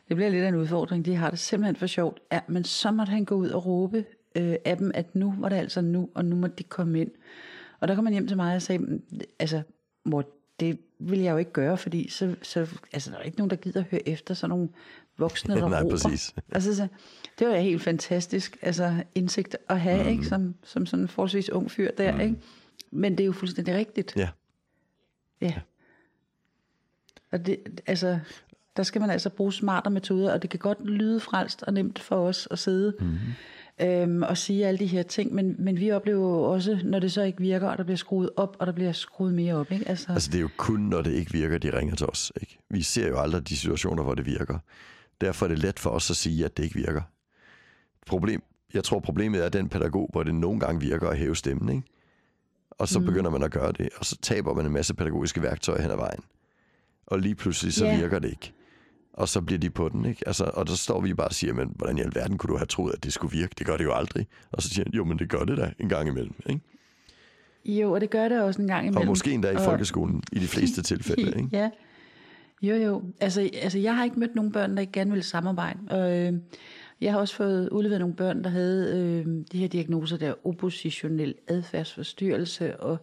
det 0.07 0.15
bliver 0.15 0.29
lidt 0.29 0.43
af 0.43 0.47
en 0.47 0.55
udfordring, 0.55 1.05
de 1.05 1.15
har 1.15 1.29
det 1.29 1.39
simpelthen 1.39 1.75
for 1.75 1.87
sjovt. 1.87 2.19
Ja, 2.31 2.39
men 2.47 2.63
så 2.63 2.91
måtte 2.91 3.09
han 3.09 3.25
gå 3.25 3.35
ud 3.35 3.49
og 3.49 3.65
råbe 3.65 4.05
øh, 4.35 4.55
af 4.65 4.77
dem, 4.77 4.91
at 4.93 5.15
nu 5.15 5.35
var 5.37 5.49
det 5.49 5.55
altså 5.55 5.81
nu, 5.81 6.09
og 6.13 6.25
nu 6.25 6.35
må 6.35 6.47
de 6.47 6.63
komme 6.63 7.01
ind. 7.01 7.11
Og 7.79 7.87
der 7.87 7.95
kom 7.95 8.05
han 8.05 8.13
hjem 8.13 8.27
til 8.27 8.37
mig 8.37 8.55
og 8.55 8.61
sagde, 8.61 8.99
altså 9.39 9.61
mor, 10.03 10.25
det 10.59 10.79
vil 10.99 11.19
jeg 11.19 11.31
jo 11.31 11.37
ikke 11.37 11.51
gøre, 11.51 11.77
fordi 11.77 12.09
så, 12.09 12.35
så 12.41 12.67
altså, 12.93 13.11
der 13.11 13.17
er 13.17 13.21
ikke 13.21 13.37
nogen, 13.37 13.49
der 13.49 13.55
gider 13.55 13.79
at 13.79 13.85
høre 13.91 14.09
efter 14.09 14.33
sådan 14.33 14.49
nogle 14.49 14.69
voksne, 15.17 15.55
der 15.55 15.69
Nej, 15.69 15.81
råber. 15.81 15.89
præcis. 15.89 16.35
Altså, 16.51 16.75
så, 16.75 16.87
det 17.39 17.47
var 17.47 17.55
helt 17.55 17.81
fantastisk 17.81 18.57
altså, 18.61 19.03
indsigt 19.15 19.57
at 19.69 19.79
have, 19.79 20.03
mm. 20.03 20.09
ikke? 20.09 20.25
Som, 20.25 20.55
som 20.63 20.85
sådan 20.85 21.03
en 21.03 21.07
forholdsvis 21.07 21.49
ung 21.49 21.71
fyr 21.71 21.91
der. 21.97 22.11
Mm. 22.11 22.19
Ikke? 22.19 22.35
Men 22.91 23.11
det 23.11 23.19
er 23.19 23.25
jo 23.25 23.31
fuldstændig 23.31 23.75
rigtigt. 23.75 24.15
Ja. 24.15 24.29
Ja. 25.41 25.53
Og 27.31 27.45
det, 27.45 27.81
altså, 27.87 28.19
der 28.77 28.83
skal 28.83 29.01
man 29.01 29.09
altså 29.09 29.29
bruge 29.29 29.53
smartere 29.53 29.93
metoder, 29.93 30.33
og 30.33 30.41
det 30.41 30.49
kan 30.49 30.59
godt 30.59 30.85
lyde 30.85 31.19
frelst 31.19 31.63
og 31.63 31.73
nemt 31.73 31.99
for 31.99 32.15
os 32.15 32.47
at 32.51 32.59
sidde 32.59 32.95
mm. 32.99 33.17
Øhm, 33.81 34.23
og 34.23 34.37
sige 34.37 34.67
alle 34.67 34.79
de 34.79 34.85
her 34.87 35.03
ting, 35.03 35.33
men, 35.33 35.55
men 35.59 35.79
vi 35.79 35.91
oplever 35.91 36.29
jo 36.29 36.43
også, 36.43 36.79
når 36.83 36.99
det 36.99 37.11
så 37.11 37.21
ikke 37.21 37.39
virker, 37.41 37.67
og 37.67 37.77
der 37.77 37.83
bliver 37.83 37.97
skruet 37.97 38.29
op, 38.35 38.57
og 38.59 38.67
der 38.67 38.73
bliver 38.73 38.91
skruet 38.91 39.33
mere 39.33 39.55
op. 39.55 39.71
Ikke? 39.71 39.89
Altså, 39.89 40.11
Altså 40.13 40.31
det 40.31 40.37
er 40.37 40.41
jo 40.41 40.49
kun, 40.57 40.79
når 40.79 41.01
det 41.01 41.11
ikke 41.11 41.31
virker, 41.31 41.57
de 41.57 41.77
ringer 41.77 41.95
til 41.95 42.07
os. 42.07 42.31
Ikke? 42.41 42.57
Vi 42.69 42.81
ser 42.81 43.07
jo 43.07 43.19
aldrig 43.19 43.49
de 43.49 43.57
situationer, 43.57 44.03
hvor 44.03 44.15
det 44.15 44.25
virker. 44.25 44.57
Derfor 45.21 45.45
er 45.45 45.49
det 45.49 45.59
let 45.59 45.79
for 45.79 45.89
os 45.89 46.09
at 46.09 46.15
sige, 46.15 46.45
at 46.45 46.57
det 46.57 46.63
ikke 46.63 46.75
virker. 46.75 47.01
Problem, 48.07 48.41
jeg 48.73 48.83
tror, 48.83 48.99
problemet 48.99 49.45
er 49.45 49.49
den 49.49 49.69
pædagog, 49.69 50.09
hvor 50.11 50.23
det 50.23 50.35
nogle 50.35 50.59
gange 50.59 50.81
virker 50.81 51.09
at 51.09 51.17
hæve 51.17 51.35
stemmen. 51.35 51.75
Ikke? 51.75 51.87
Og 52.71 52.87
så 52.87 52.99
mm. 52.99 53.05
begynder 53.05 53.29
man 53.31 53.43
at 53.43 53.51
gøre 53.51 53.71
det, 53.71 53.89
og 53.97 54.05
så 54.05 54.17
taber 54.21 54.53
man 54.53 54.65
en 54.65 54.71
masse 54.71 54.93
pædagogiske 54.93 55.41
værktøjer 55.41 55.81
hen 55.81 55.91
ad 55.91 55.95
vejen. 55.95 56.19
Og 57.05 57.19
lige 57.19 57.35
pludselig 57.35 57.73
så 57.73 57.85
Ja. 57.85 57.99
virker 57.99 58.19
det 58.19 58.29
ikke. 58.29 58.53
Og 59.13 59.29
så 59.29 59.41
bliver 59.41 59.59
de 59.59 59.69
på 59.69 59.89
den, 59.89 60.05
ikke? 60.05 60.23
Altså, 60.27 60.51
og 60.53 60.67
der 60.67 60.73
står 60.73 61.01
vi 61.01 61.13
bare 61.13 61.27
og 61.27 61.33
siger, 61.33 61.53
men 61.53 61.71
hvordan 61.75 61.97
i 61.97 62.01
alverden 62.01 62.37
kunne 62.37 62.47
du 62.53 62.57
have 62.57 62.65
troet, 62.65 62.93
at 62.93 63.03
det 63.03 63.13
skulle 63.13 63.37
virke? 63.37 63.53
Det 63.57 63.65
gør 63.67 63.77
det 63.77 63.83
jo 63.83 63.93
aldrig. 63.93 64.27
Og 64.51 64.61
så 64.61 64.69
siger 64.69 64.83
han, 64.85 64.93
jo, 64.93 65.03
men 65.05 65.19
det 65.19 65.29
gør 65.29 65.43
det 65.43 65.57
da 65.57 65.71
en 65.79 65.89
gang 65.89 66.07
imellem, 66.07 66.33
ikke? 66.49 66.61
jo, 67.65 67.91
og 67.91 68.01
det 68.01 68.09
gør 68.09 68.29
det 68.29 68.41
også 68.41 68.61
en 68.61 68.67
gang 68.67 68.81
imellem. 68.87 69.01
Og 69.01 69.07
måske 69.07 69.31
endda 69.31 69.51
i 69.51 69.55
Og- 69.55 69.61
folkeskolen, 69.61 70.23
i 70.31 70.39
de 70.39 70.47
fleste 70.47 70.81
tilfælde, 70.91 71.27
ikke? 71.37 71.49
Ja. 71.51 71.69
Jo, 72.61 72.75
jo. 72.75 73.03
Altså, 73.19 73.49
altså, 73.61 73.79
jeg 73.79 73.95
har 73.95 74.03
ikke 74.03 74.19
mødt 74.19 74.35
nogen 74.35 74.51
børn, 74.51 74.75
der 74.75 74.81
ikke 74.81 74.93
gerne 74.93 75.11
vil 75.11 75.23
samarbejde. 75.23 75.79
Og 75.89 76.17
øh, 76.17 76.33
jeg 77.01 77.11
har 77.11 77.19
også 77.19 77.35
fået 77.35 77.69
udleveret 77.69 77.99
nogle 77.99 78.15
børn, 78.15 78.43
der 78.43 78.49
havde 78.49 78.97
øh, 78.99 79.25
de 79.51 79.57
her 79.57 79.67
diagnoser 79.67 80.17
der, 80.17 80.33
oppositionel 80.47 81.35
adfærdsforstyrrelse 81.47 82.79
og 82.79 82.97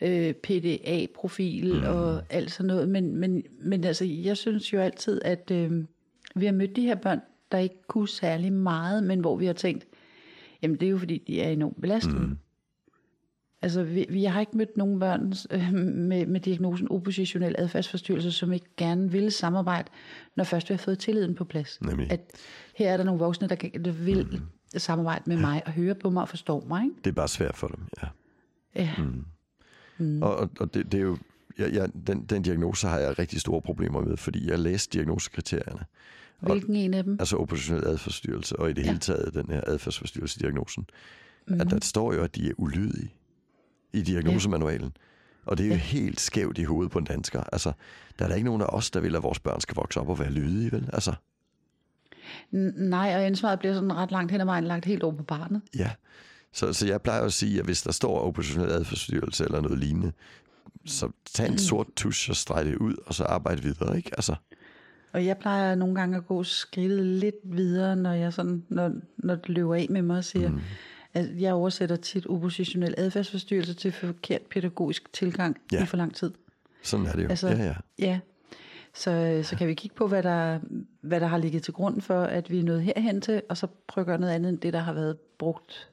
øh, 0.00 0.32
PDA-profil 0.32 1.74
mm. 1.74 1.86
og 1.86 2.22
alt 2.30 2.50
sådan 2.50 2.66
noget. 2.66 2.88
Men, 2.88 3.16
men, 3.16 3.42
men 3.62 3.84
altså, 3.84 4.04
jeg 4.04 4.36
synes 4.36 4.72
jo 4.72 4.80
altid, 4.80 5.20
at 5.24 5.50
øh, 5.50 5.84
vi 6.34 6.46
har 6.46 6.52
mødt 6.52 6.76
de 6.76 6.82
her 6.82 6.94
børn, 6.94 7.20
der 7.52 7.58
ikke 7.58 7.82
kunne 7.88 8.08
særlig 8.08 8.52
meget, 8.52 9.04
men 9.04 9.20
hvor 9.20 9.36
vi 9.36 9.46
har 9.46 9.52
tænkt, 9.52 9.86
jamen 10.62 10.80
det 10.80 10.86
er 10.86 10.90
jo 10.90 10.98
fordi, 10.98 11.24
de 11.26 11.40
er 11.40 11.48
enormt 11.48 11.80
belastede. 11.80 12.20
Mm. 12.20 12.38
Altså, 13.62 13.82
vi, 13.82 14.06
vi 14.10 14.24
har 14.24 14.40
ikke 14.40 14.56
mødt 14.56 14.76
nogen 14.76 15.00
børn 15.00 15.32
øh, 15.50 15.72
med, 15.84 16.26
med 16.26 16.40
diagnosen 16.40 16.90
oppositionel 16.90 17.54
adfærdsforstyrrelse, 17.58 18.32
som 18.32 18.52
ikke 18.52 18.66
gerne 18.76 19.10
vil 19.10 19.32
samarbejde, 19.32 19.90
når 20.36 20.44
først 20.44 20.68
vi 20.68 20.72
har 20.72 20.78
fået 20.78 20.98
tilliden 20.98 21.34
på 21.34 21.44
plads. 21.44 21.80
Nemlig. 21.80 22.12
At 22.12 22.20
her 22.74 22.92
er 22.92 22.96
der 22.96 23.04
nogle 23.04 23.18
voksne, 23.18 23.48
der, 23.48 23.54
kan, 23.54 23.84
der 23.84 23.92
vil 23.92 24.28
mm. 24.32 24.78
samarbejde 24.78 25.22
med 25.26 25.36
mig 25.36 25.62
og 25.66 25.72
høre 25.72 25.94
på 25.94 26.10
mig 26.10 26.22
og 26.22 26.28
forstå 26.28 26.64
mig. 26.68 26.84
Ikke? 26.84 26.96
Det 27.04 27.10
er 27.10 27.14
bare 27.14 27.28
svært 27.28 27.56
for 27.56 27.68
dem, 27.68 27.78
ja. 28.02 28.08
Ja. 28.74 28.94
Mm. 28.98 29.24
Mm. 30.00 30.22
Og, 30.22 30.36
og, 30.36 30.50
og 30.60 30.74
det, 30.74 30.92
det 30.92 30.98
er 30.98 31.04
jo, 31.04 31.18
jeg, 31.58 31.72
jeg, 31.72 31.88
den, 32.06 32.24
den 32.24 32.42
diagnose 32.42 32.86
har 32.86 32.98
jeg 32.98 33.18
rigtig 33.18 33.40
store 33.40 33.62
problemer 33.62 34.00
med, 34.00 34.16
fordi 34.16 34.50
jeg 34.50 34.58
læste 34.58 34.98
diagnosekriterierne. 34.98 35.84
Hvilken 36.40 36.76
en 36.76 36.94
af 36.94 37.04
dem? 37.04 37.16
Altså 37.20 37.36
oppositionel 37.36 37.84
adfærdsforstyrrelse, 37.84 38.56
og 38.56 38.70
i 38.70 38.72
det 38.72 38.82
ja. 38.82 38.86
hele 38.86 38.98
taget 38.98 39.34
den 39.34 39.46
her 39.50 39.60
adfærdsforstyrrelse-diagnosen. 39.66 40.86
Mm. 41.48 41.60
At 41.60 41.70
der 41.70 41.78
står 41.82 42.12
jo, 42.14 42.22
at 42.22 42.36
de 42.36 42.48
er 42.48 42.52
ulydige 42.56 43.12
i 43.92 44.02
diagnosemanualen. 44.02 44.92
Og 45.46 45.58
det 45.58 45.64
er 45.64 45.68
jo 45.68 45.74
ja. 45.74 45.80
helt 45.80 46.20
skævt 46.20 46.58
i 46.58 46.64
hovedet 46.64 46.92
på 46.92 46.98
en 46.98 47.04
dansker. 47.04 47.42
Altså, 47.52 47.72
der 48.18 48.24
er 48.24 48.28
der 48.28 48.34
ikke 48.34 48.44
nogen 48.44 48.62
af 48.62 48.66
os, 48.68 48.90
der 48.90 49.00
vil, 49.00 49.16
at 49.16 49.22
vores 49.22 49.38
børn 49.38 49.60
skal 49.60 49.74
vokse 49.74 50.00
op 50.00 50.08
og 50.08 50.18
være 50.18 50.30
lydige, 50.30 50.72
vel? 50.72 50.90
Altså, 50.92 51.10
N- 52.54 52.82
nej, 52.82 53.14
og 53.14 53.26
ansvaret 53.26 53.58
bliver 53.58 53.74
sådan 53.74 53.96
ret 53.96 54.10
langt 54.10 54.32
hen 54.32 54.40
ad 54.40 54.46
vejen 54.46 54.64
lagt 54.64 54.84
helt 54.84 55.02
over 55.02 55.16
på 55.16 55.22
barnet. 55.22 55.62
ja. 55.76 55.90
Så, 56.52 56.72
så 56.72 56.86
jeg 56.86 57.02
plejer 57.02 57.22
at 57.22 57.32
sige, 57.32 57.58
at 57.58 57.64
hvis 57.64 57.82
der 57.82 57.92
står 57.92 58.20
oppositionel 58.20 58.70
adfærdsforstyrrelse 58.70 59.44
eller 59.44 59.60
noget 59.60 59.78
lignende, 59.78 60.12
så 60.86 61.10
tag 61.34 61.48
en 61.48 61.58
sort 61.58 61.86
tusch 61.96 62.30
og 62.30 62.36
streg 62.36 62.64
det 62.64 62.76
ud, 62.76 62.94
og 63.06 63.14
så 63.14 63.24
arbejde 63.24 63.62
videre, 63.62 63.96
ikke? 63.96 64.10
Altså, 64.12 64.34
Og 65.12 65.26
jeg 65.26 65.38
plejer 65.38 65.74
nogle 65.74 65.94
gange 65.94 66.16
at 66.16 66.26
gå 66.26 66.44
skridtet 66.44 67.06
lidt 67.06 67.36
videre, 67.44 67.96
når 67.96 68.12
jeg 68.12 68.32
sådan, 68.32 68.64
når, 68.68 68.92
når 69.16 69.34
det 69.34 69.48
løber 69.48 69.74
af 69.74 69.86
med 69.90 70.02
mig 70.02 70.16
og 70.16 70.24
siger, 70.24 70.50
mm. 70.50 70.60
at 71.14 71.40
jeg 71.40 71.52
oversætter 71.54 71.96
tit 71.96 72.26
oppositionel 72.26 72.94
adfærdsforstyrrelse 72.98 73.74
til 73.74 73.92
forkert 73.92 74.42
pædagogisk 74.42 75.12
tilgang 75.12 75.56
ja. 75.72 75.82
i 75.82 75.86
for 75.86 75.96
lang 75.96 76.14
tid. 76.14 76.30
sådan 76.82 77.06
er 77.06 77.12
det 77.12 77.24
jo. 77.24 77.28
Altså, 77.28 77.48
ja, 77.48 77.64
ja. 77.64 77.74
ja. 77.98 78.20
Så, 78.94 79.40
så 79.44 79.56
kan 79.56 79.68
vi 79.68 79.74
kigge 79.74 79.96
på, 79.96 80.06
hvad 80.06 80.22
der, 80.22 80.58
hvad 81.00 81.20
der 81.20 81.26
har 81.26 81.38
ligget 81.38 81.62
til 81.62 81.74
grund 81.74 82.00
for, 82.00 82.22
at 82.22 82.50
vi 82.50 82.58
er 82.58 82.62
nået 82.62 82.82
herhen 82.82 83.20
til, 83.20 83.42
og 83.48 83.56
så 83.56 83.66
prøve 83.88 84.02
at 84.02 84.06
gøre 84.06 84.18
noget 84.18 84.34
andet 84.34 84.48
end 84.48 84.58
det, 84.58 84.72
der 84.72 84.78
har 84.78 84.92
været 84.92 85.16
brugt 85.38 85.89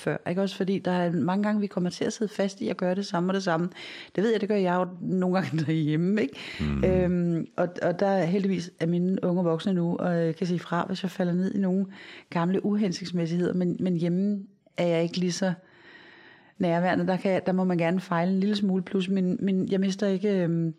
før. 0.00 0.16
Ikke 0.28 0.42
også 0.42 0.56
fordi, 0.56 0.78
der 0.78 0.90
er 0.90 1.12
mange 1.12 1.42
gange, 1.42 1.60
vi 1.60 1.66
kommer 1.66 1.90
til 1.90 2.04
at 2.04 2.12
sidde 2.12 2.32
fast 2.32 2.60
i 2.60 2.68
at 2.68 2.76
gøre 2.76 2.94
det 2.94 3.06
samme 3.06 3.30
og 3.30 3.34
det 3.34 3.42
samme. 3.42 3.68
Det 4.16 4.24
ved 4.24 4.32
jeg, 4.32 4.40
det 4.40 4.48
gør 4.48 4.56
jeg 4.56 4.74
jo 4.74 4.86
nogle 5.00 5.40
gange 5.40 5.58
derhjemme. 5.64 6.22
Ikke? 6.22 6.34
Mm. 6.60 6.84
Øhm, 6.84 7.46
og, 7.56 7.68
og 7.82 8.00
der 8.00 8.06
er 8.06 8.24
heldigvis 8.24 8.70
er 8.80 8.86
mine 8.86 9.24
unge 9.24 9.44
voksne 9.44 9.72
nu, 9.72 9.96
og 9.96 10.16
jeg 10.16 10.36
kan 10.36 10.46
sige 10.46 10.58
fra, 10.58 10.84
hvis 10.86 11.02
jeg 11.02 11.10
falder 11.10 11.32
ned 11.32 11.54
i 11.54 11.58
nogle 11.58 11.86
gamle 12.30 12.64
uhensigtsmæssigheder. 12.64 13.54
Men, 13.54 13.76
men 13.80 13.96
hjemme 13.96 14.42
er 14.76 14.86
jeg 14.86 15.02
ikke 15.02 15.16
lige 15.16 15.32
så 15.32 15.52
nærværende. 16.58 17.06
Der, 17.06 17.16
kan, 17.16 17.42
der 17.46 17.52
må 17.52 17.64
man 17.64 17.78
gerne 17.78 18.00
fejle 18.00 18.32
en 18.32 18.40
lille 18.40 18.56
smule. 18.56 18.82
Plus, 18.82 19.08
men, 19.08 19.36
men 19.40 19.68
jeg 19.68 19.80
mister 19.80 20.06
ikke... 20.06 20.42
Øhm, 20.42 20.74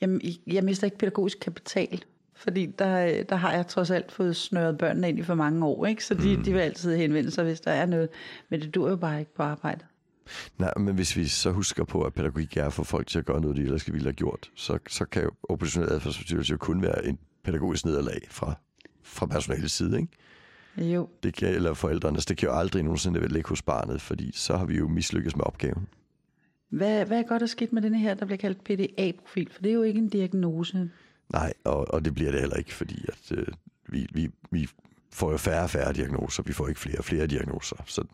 jeg, 0.00 0.10
jeg 0.46 0.64
mister 0.64 0.84
ikke 0.84 0.98
pædagogisk 0.98 1.40
kapital 1.40 2.04
fordi 2.36 2.66
der, 2.66 3.22
der 3.22 3.36
har 3.36 3.52
jeg 3.52 3.66
trods 3.66 3.90
alt 3.90 4.12
fået 4.12 4.36
snøret 4.36 4.78
børnene 4.78 5.08
ind 5.08 5.18
i 5.18 5.22
for 5.22 5.34
mange 5.34 5.66
år, 5.66 5.86
ikke? 5.86 6.04
så 6.04 6.14
de, 6.14 6.36
mm. 6.36 6.44
de 6.44 6.52
vil 6.52 6.60
altid 6.60 6.96
henvende 6.96 7.30
sig, 7.30 7.44
hvis 7.44 7.60
der 7.60 7.70
er 7.70 7.86
noget. 7.86 8.08
Men 8.48 8.60
det 8.60 8.74
dur 8.74 8.90
jo 8.90 8.96
bare 8.96 9.18
ikke 9.18 9.34
på 9.34 9.42
arbejde. 9.42 9.84
Nej, 10.58 10.72
men 10.76 10.94
hvis 10.94 11.16
vi 11.16 11.26
så 11.26 11.50
husker 11.50 11.84
på, 11.84 12.02
at 12.02 12.14
pædagogik 12.14 12.56
er 12.56 12.70
for 12.70 12.84
folk 12.84 13.06
til 13.06 13.18
at 13.18 13.24
gøre 13.24 13.40
noget, 13.40 13.56
de 13.56 13.62
ellers 13.62 13.92
ville 13.92 14.06
have 14.06 14.12
gjort, 14.12 14.50
så, 14.54 14.78
så 14.88 15.04
kan 15.04 15.22
jo 15.22 15.30
oppositionel 15.42 15.92
adfærdsforstyrrelse 15.92 16.50
jo 16.50 16.58
kun 16.58 16.82
være 16.82 17.06
en 17.06 17.18
pædagogisk 17.44 17.84
nederlag 17.84 18.20
fra, 18.30 18.54
fra 19.02 19.26
personalets 19.26 19.74
side, 19.74 19.96
ikke? 19.96 20.92
Jo. 20.94 21.08
Det 21.22 21.34
kan, 21.34 21.48
eller 21.48 21.74
forældrene, 21.74 22.18
det 22.18 22.36
kan 22.36 22.48
jo 22.48 22.54
aldrig 22.54 22.82
nogensinde 22.82 23.28
ligge 23.28 23.48
hos 23.48 23.62
barnet, 23.62 24.00
fordi 24.00 24.30
så 24.34 24.56
har 24.56 24.64
vi 24.64 24.76
jo 24.76 24.88
mislykkes 24.88 25.36
med 25.36 25.44
opgaven. 25.46 25.86
Hvad, 26.68 27.04
hvad 27.04 27.18
er 27.18 27.22
godt 27.22 27.42
at 27.42 27.50
skidt 27.50 27.72
med 27.72 27.82
denne 27.82 27.98
her, 27.98 28.14
der 28.14 28.26
bliver 28.26 28.38
kaldt 28.38 28.64
PDA-profil? 28.64 29.50
For 29.52 29.62
det 29.62 29.70
er 29.70 29.74
jo 29.74 29.82
ikke 29.82 29.98
en 29.98 30.08
diagnose. 30.08 30.90
Nej, 31.32 31.52
og, 31.64 31.94
og 31.94 32.04
det 32.04 32.14
bliver 32.14 32.30
det 32.30 32.40
heller 32.40 32.56
ikke, 32.56 32.74
fordi 32.74 33.04
at, 33.08 33.38
øh, 33.38 33.46
vi, 33.88 34.06
vi, 34.12 34.30
vi 34.50 34.68
får 35.12 35.30
jo 35.30 35.36
færre 35.36 35.62
og 35.62 35.70
færre 35.70 35.92
diagnoser, 35.92 36.42
vi 36.42 36.52
får 36.52 36.68
ikke 36.68 36.80
flere 36.80 36.98
og 36.98 37.04
flere 37.04 37.26
diagnoser, 37.26 37.76
så, 37.86 38.04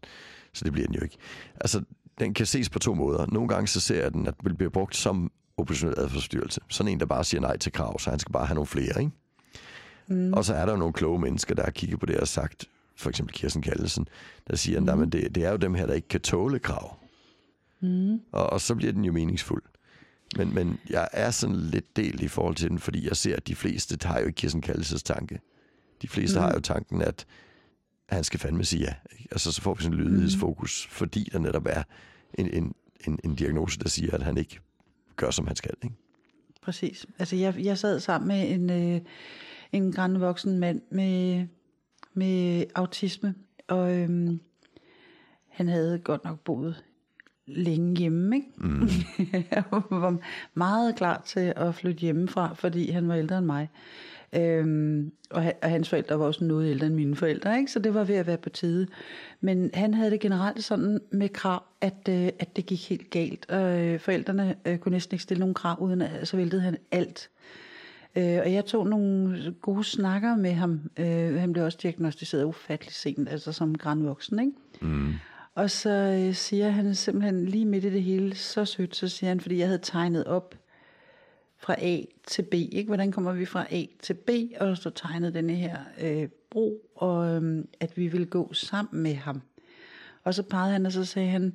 så 0.52 0.64
det 0.64 0.72
bliver 0.72 0.86
den 0.86 0.94
jo 0.94 1.02
ikke. 1.02 1.16
Altså, 1.60 1.82
den 2.18 2.34
kan 2.34 2.46
ses 2.46 2.70
på 2.70 2.78
to 2.78 2.94
måder. 2.94 3.26
Nogle 3.26 3.48
gange 3.48 3.68
så 3.68 3.80
ser 3.80 4.02
jeg 4.02 4.12
den, 4.12 4.26
at 4.26 4.34
den 4.40 4.56
bliver 4.56 4.70
brugt 4.70 4.96
som 4.96 5.32
oppositionel 5.56 5.98
adfærdsforstyrrelse. 5.98 6.60
Sådan 6.68 6.92
en, 6.92 7.00
der 7.00 7.06
bare 7.06 7.24
siger 7.24 7.40
nej 7.40 7.56
til 7.56 7.72
krav, 7.72 7.98
så 7.98 8.10
han 8.10 8.18
skal 8.18 8.32
bare 8.32 8.46
have 8.46 8.54
nogle 8.54 8.66
flere, 8.66 9.00
ikke? 9.00 9.12
Mm. 10.06 10.32
Og 10.32 10.44
så 10.44 10.54
er 10.54 10.66
der 10.66 10.72
jo 10.72 10.78
nogle 10.78 10.92
kloge 10.92 11.20
mennesker, 11.20 11.54
der 11.54 11.62
har 11.64 11.70
kigget 11.70 12.00
på 12.00 12.06
det 12.06 12.16
og 12.16 12.28
sagt, 12.28 12.68
for 12.96 13.08
eksempel 13.08 13.34
Kirsten 13.34 13.62
Kallesen, 13.62 14.08
der 14.48 14.56
siger, 14.56 14.80
mm. 14.80 15.02
at 15.02 15.12
det, 15.12 15.34
det 15.34 15.44
er 15.44 15.50
jo 15.50 15.56
dem 15.56 15.74
her, 15.74 15.86
der 15.86 15.94
ikke 15.94 16.08
kan 16.08 16.20
tåle 16.20 16.58
krav. 16.58 16.98
Mm. 17.80 18.20
Og, 18.32 18.50
og 18.50 18.60
så 18.60 18.74
bliver 18.74 18.92
den 18.92 19.04
jo 19.04 19.12
meningsfuld. 19.12 19.62
Men, 20.36 20.54
men 20.54 20.78
jeg 20.90 21.08
er 21.12 21.30
sådan 21.30 21.56
lidt 21.56 21.96
delt 21.96 22.22
i 22.22 22.28
forhold 22.28 22.54
til 22.56 22.70
den, 22.70 22.78
fordi 22.78 23.08
jeg 23.08 23.16
ser, 23.16 23.36
at 23.36 23.46
de 23.46 23.54
fleste 23.54 24.08
har 24.08 24.20
jo 24.20 24.26
ikke 24.26 24.36
Kirsten 24.36 24.60
Kalles 24.60 25.02
tanke. 25.02 25.40
De 26.02 26.08
fleste 26.08 26.38
mm. 26.38 26.42
har 26.42 26.52
jo 26.54 26.60
tanken, 26.60 27.02
at 27.02 27.26
han 28.08 28.24
skal 28.24 28.40
fandme 28.40 28.64
sige 28.64 28.82
ja. 28.82 28.94
Ikke? 29.18 29.28
Altså 29.30 29.52
så 29.52 29.62
får 29.62 29.74
vi 29.74 29.82
sådan 29.82 29.98
en 29.98 30.04
lydighedsfokus, 30.04 30.86
mm. 30.86 30.92
fordi 30.92 31.28
der 31.32 31.38
netop 31.38 31.66
er 31.66 31.82
en, 32.34 32.54
en, 32.54 32.74
en, 33.06 33.18
en 33.24 33.34
diagnose, 33.34 33.78
der 33.78 33.88
siger, 33.88 34.14
at 34.14 34.22
han 34.22 34.38
ikke 34.38 34.60
gør, 35.16 35.30
som 35.30 35.46
han 35.46 35.56
skal. 35.56 35.74
Ikke? 35.82 35.96
Præcis. 36.62 37.06
Altså 37.18 37.36
jeg, 37.36 37.54
jeg 37.58 37.78
sad 37.78 38.00
sammen 38.00 38.28
med 38.28 38.50
en, 38.50 38.70
øh, 38.70 39.00
en 39.72 39.92
grænvoksen 39.92 40.58
mand 40.58 40.82
med, 40.90 41.46
med 42.14 42.64
autisme, 42.74 43.34
og 43.68 43.94
øhm, 43.94 44.40
han 45.48 45.68
havde 45.68 45.98
godt 45.98 46.24
nok 46.24 46.40
boet 46.40 46.84
længe 47.46 47.96
hjemme, 47.96 48.36
ikke? 48.36 48.48
Mm. 48.56 48.88
jeg 49.50 49.62
var 49.70 50.16
meget 50.54 50.96
klar 50.96 51.22
til 51.26 51.52
at 51.56 51.74
flytte 51.74 52.00
hjemmefra, 52.00 52.54
fordi 52.54 52.90
han 52.90 53.08
var 53.08 53.14
ældre 53.14 53.38
end 53.38 53.46
mig. 53.46 53.68
Øhm, 54.36 55.12
og, 55.30 55.52
og 55.62 55.70
hans 55.70 55.88
forældre 55.88 56.18
var 56.18 56.24
også 56.24 56.44
noget 56.44 56.70
ældre 56.70 56.86
end 56.86 56.94
mine 56.94 57.16
forældre, 57.16 57.58
ikke? 57.58 57.72
så 57.72 57.78
det 57.78 57.94
var 57.94 58.04
ved 58.04 58.14
at 58.14 58.26
være 58.26 58.36
på 58.36 58.48
tide. 58.48 58.86
Men 59.40 59.70
han 59.74 59.94
havde 59.94 60.10
det 60.10 60.20
generelt 60.20 60.64
sådan 60.64 61.00
med 61.10 61.28
krav, 61.28 61.62
at, 61.80 62.08
øh, 62.08 62.28
at 62.38 62.56
det 62.56 62.66
gik 62.66 62.88
helt 62.88 63.10
galt, 63.10 63.50
og 63.50 63.80
øh, 63.80 64.00
forældrene 64.00 64.54
øh, 64.64 64.78
kunne 64.78 64.92
næsten 64.92 65.14
ikke 65.14 65.22
stille 65.22 65.40
nogen 65.40 65.54
krav, 65.54 65.78
uden 65.80 66.02
at 66.02 66.28
så 66.28 66.36
væltede 66.36 66.62
han 66.62 66.76
alt. 66.90 67.30
Øh, 68.16 68.38
og 68.44 68.52
jeg 68.52 68.64
tog 68.64 68.86
nogle 68.86 69.54
gode 69.60 69.84
snakker 69.84 70.36
med 70.36 70.52
ham. 70.52 70.80
Øh, 70.96 71.34
han 71.34 71.52
blev 71.52 71.64
også 71.64 71.78
diagnostiseret 71.82 72.44
ufattelig 72.44 72.92
sent, 72.92 73.28
altså 73.28 73.52
som 73.52 73.78
grænvoksen, 73.78 74.38
ikke? 74.38 74.52
Mm. 74.80 75.12
Og 75.54 75.70
så 75.70 75.90
øh, 75.90 76.34
siger 76.34 76.68
han 76.68 76.94
simpelthen 76.94 77.46
lige 77.46 77.66
midt 77.66 77.84
i 77.84 77.90
det 77.90 78.02
hele, 78.02 78.36
så 78.36 78.64
sødt, 78.64 78.96
så 78.96 79.08
siger 79.08 79.30
han, 79.30 79.40
fordi 79.40 79.58
jeg 79.58 79.66
havde 79.66 79.80
tegnet 79.82 80.24
op 80.24 80.54
fra 81.56 81.74
A 81.78 82.00
til 82.26 82.42
B, 82.42 82.54
ikke? 82.54 82.86
Hvordan 82.86 83.12
kommer 83.12 83.32
vi 83.32 83.44
fra 83.44 83.66
A 83.70 83.84
til 84.02 84.14
B? 84.14 84.30
Og 84.60 84.76
så 84.76 84.90
tegnet 84.90 85.34
denne 85.34 85.54
her 85.54 85.78
øh, 86.00 86.28
bro, 86.50 86.90
og 86.96 87.42
øh, 87.42 87.64
at 87.80 87.96
vi 87.96 88.08
vil 88.08 88.26
gå 88.26 88.52
sammen 88.52 89.02
med 89.02 89.14
ham. 89.14 89.42
Og 90.24 90.34
så 90.34 90.42
pegede 90.42 90.72
han, 90.72 90.86
og 90.86 90.92
så 90.92 91.04
sagde 91.04 91.28
han, 91.28 91.54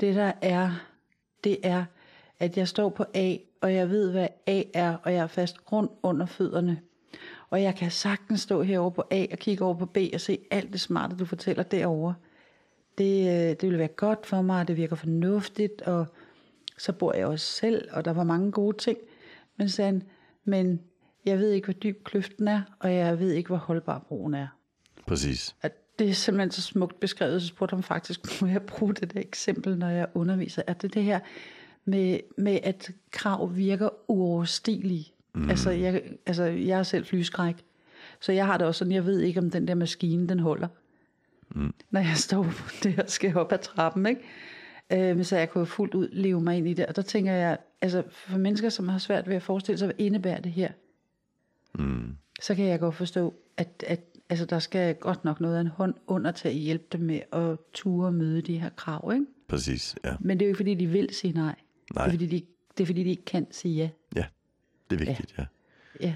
det 0.00 0.14
der 0.14 0.32
er, 0.42 0.70
det 1.44 1.58
er, 1.62 1.84
at 2.38 2.56
jeg 2.56 2.68
står 2.68 2.88
på 2.88 3.04
A, 3.14 3.36
og 3.60 3.74
jeg 3.74 3.90
ved, 3.90 4.10
hvad 4.10 4.28
A 4.46 4.62
er, 4.74 4.96
og 4.96 5.12
jeg 5.12 5.22
er 5.22 5.26
fast 5.26 5.64
grund 5.64 5.88
under 6.02 6.26
fødderne. 6.26 6.80
Og 7.50 7.62
jeg 7.62 7.74
kan 7.74 7.90
sagtens 7.90 8.40
stå 8.40 8.62
herovre 8.62 8.92
på 8.92 9.04
A 9.10 9.26
og 9.32 9.38
kigge 9.38 9.64
over 9.64 9.74
på 9.74 9.86
B 9.86 9.98
og 10.14 10.20
se 10.20 10.38
alt 10.50 10.72
det 10.72 10.80
smarte, 10.80 11.16
du 11.16 11.24
fortæller 11.24 11.62
derovre 11.62 12.14
det, 12.98 13.28
øh, 13.28 13.56
det 13.60 13.62
vil 13.62 13.78
være 13.78 13.88
godt 13.88 14.26
for 14.26 14.42
mig, 14.42 14.60
og 14.60 14.68
det 14.68 14.76
virker 14.76 14.96
fornuftigt, 14.96 15.82
og 15.82 16.06
så 16.78 16.92
bor 16.92 17.14
jeg 17.14 17.26
også 17.26 17.46
selv, 17.46 17.88
og 17.92 18.04
der 18.04 18.12
var 18.12 18.24
mange 18.24 18.52
gode 18.52 18.76
ting. 18.76 18.98
Men 19.56 19.68
sagde 19.68 20.00
men 20.44 20.80
jeg 21.26 21.38
ved 21.38 21.50
ikke, 21.50 21.66
hvor 21.66 21.72
dyb 21.72 22.04
kløften 22.04 22.48
er, 22.48 22.62
og 22.78 22.94
jeg 22.94 23.18
ved 23.18 23.32
ikke, 23.32 23.48
hvor 23.48 23.56
holdbar 23.56 23.98
broen 23.98 24.34
er. 24.34 24.46
Præcis. 25.06 25.56
At 25.62 25.72
det 25.98 26.08
er 26.08 26.12
simpelthen 26.12 26.50
så 26.50 26.62
smukt 26.62 27.00
beskrevet, 27.00 27.42
så 27.42 27.48
spurgte 27.48 27.74
han 27.74 27.82
faktisk, 27.82 28.20
må 28.42 28.48
jeg 28.48 28.62
bruge 28.62 28.94
det 28.94 29.14
der 29.14 29.20
eksempel, 29.20 29.78
når 29.78 29.88
jeg 29.88 30.06
underviser, 30.14 30.62
at 30.66 30.82
det 30.82 30.94
det 30.94 31.04
her 31.04 31.20
med, 31.84 32.20
med 32.38 32.58
at 32.62 32.90
krav 33.10 33.56
virker 33.56 33.88
uoverstigelige. 34.08 35.12
Mm. 35.34 35.50
Altså, 35.50 35.70
jeg, 35.70 36.02
altså, 36.26 36.44
jeg 36.44 36.78
er 36.78 36.82
selv 36.82 37.04
flyskræk, 37.04 37.56
så 38.20 38.32
jeg 38.32 38.46
har 38.46 38.58
det 38.58 38.66
også 38.66 38.78
sådan, 38.78 38.92
jeg 38.92 39.06
ved 39.06 39.20
ikke, 39.20 39.40
om 39.40 39.50
den 39.50 39.68
der 39.68 39.74
maskine, 39.74 40.28
den 40.28 40.40
holder 40.40 40.68
mm. 41.54 41.74
når 41.90 42.00
jeg 42.00 42.16
står 42.16 42.46
der 42.82 43.02
og 43.02 43.10
skal 43.10 43.36
op 43.36 43.52
ad 43.52 43.58
trappen. 43.58 44.06
Ikke? 44.06 44.20
Øh, 45.12 45.24
så 45.24 45.36
jeg 45.36 45.50
kunne 45.50 45.66
fuldt 45.66 45.94
ud 45.94 46.08
leve 46.12 46.40
mig 46.40 46.56
ind 46.56 46.68
i 46.68 46.74
det. 46.74 46.86
Og 46.86 46.96
der 46.96 47.02
tænker 47.02 47.32
jeg, 47.32 47.58
altså 47.80 48.02
for 48.10 48.38
mennesker, 48.38 48.68
som 48.68 48.88
har 48.88 48.98
svært 48.98 49.28
ved 49.28 49.36
at 49.36 49.42
forestille 49.42 49.78
sig, 49.78 49.86
hvad 49.86 49.94
indebærer 49.98 50.40
det 50.40 50.52
her, 50.52 50.70
mm. 51.74 52.16
så 52.40 52.54
kan 52.54 52.64
jeg 52.64 52.80
godt 52.80 52.94
forstå, 52.94 53.34
at, 53.56 53.84
at 53.86 54.00
altså, 54.28 54.44
der 54.44 54.58
skal 54.58 54.94
godt 54.94 55.24
nok 55.24 55.40
noget 55.40 55.56
af 55.56 55.60
en 55.60 55.66
hånd 55.66 55.94
under 56.06 56.32
til 56.32 56.48
at 56.48 56.54
hjælpe 56.54 56.84
dem 56.92 57.00
med 57.00 57.20
at 57.32 57.58
ture 57.72 58.06
og 58.06 58.14
møde 58.14 58.42
de 58.42 58.58
her 58.58 58.68
krav. 58.68 59.10
Ikke? 59.14 59.26
Præcis, 59.48 59.96
ja. 60.04 60.14
Men 60.20 60.38
det 60.38 60.44
er 60.44 60.48
jo 60.48 60.50
ikke, 60.50 60.56
fordi 60.56 60.74
de 60.74 60.86
vil 60.86 61.08
sige 61.14 61.32
nej. 61.32 61.54
nej. 61.94 62.04
Det, 62.04 62.14
er, 62.14 62.18
fordi 62.18 62.26
de, 62.26 62.46
det 62.78 62.82
er, 62.82 62.86
fordi 62.86 63.04
de 63.04 63.10
ikke 63.10 63.24
kan 63.24 63.46
sige 63.50 63.76
ja. 63.76 63.90
Ja, 64.16 64.24
det 64.90 65.00
er 65.00 65.06
vigtigt, 65.06 65.34
ja. 65.38 65.44
ja. 66.00 66.06
ja. 66.06 66.14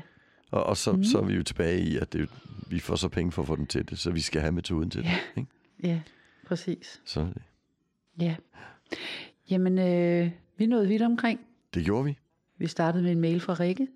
Og, 0.54 0.66
og 0.66 0.76
så, 0.76 0.92
mm. 0.92 1.04
så 1.04 1.18
er 1.18 1.24
vi 1.24 1.34
jo 1.34 1.42
tilbage 1.42 1.80
i, 1.80 1.96
at 1.96 2.12
det, 2.12 2.30
vi 2.68 2.78
får 2.78 2.96
så 2.96 3.08
penge 3.08 3.32
for 3.32 3.42
at 3.42 3.48
få 3.48 3.56
den 3.56 3.66
til 3.66 3.90
det, 3.90 3.98
så 3.98 4.10
vi 4.10 4.20
skal 4.20 4.40
have 4.40 4.52
metoden 4.52 4.90
til 4.90 5.02
ja. 5.04 5.10
det. 5.10 5.40
Ikke? 5.40 5.50
Ja, 5.82 6.00
præcis. 6.46 7.00
Så 7.04 7.20
er 7.20 7.24
det. 7.24 7.42
Ja. 8.20 8.36
Jamen, 9.50 9.78
øh, 9.78 10.30
vi 10.56 10.66
nåede 10.66 10.88
vidt 10.88 11.02
omkring. 11.02 11.40
Det 11.74 11.84
gjorde 11.84 12.04
vi. 12.04 12.18
Vi 12.58 12.66
startede 12.66 13.02
med 13.02 13.12
en 13.12 13.20
mail 13.20 13.40
fra 13.40 13.54
Rikke. 13.54 13.88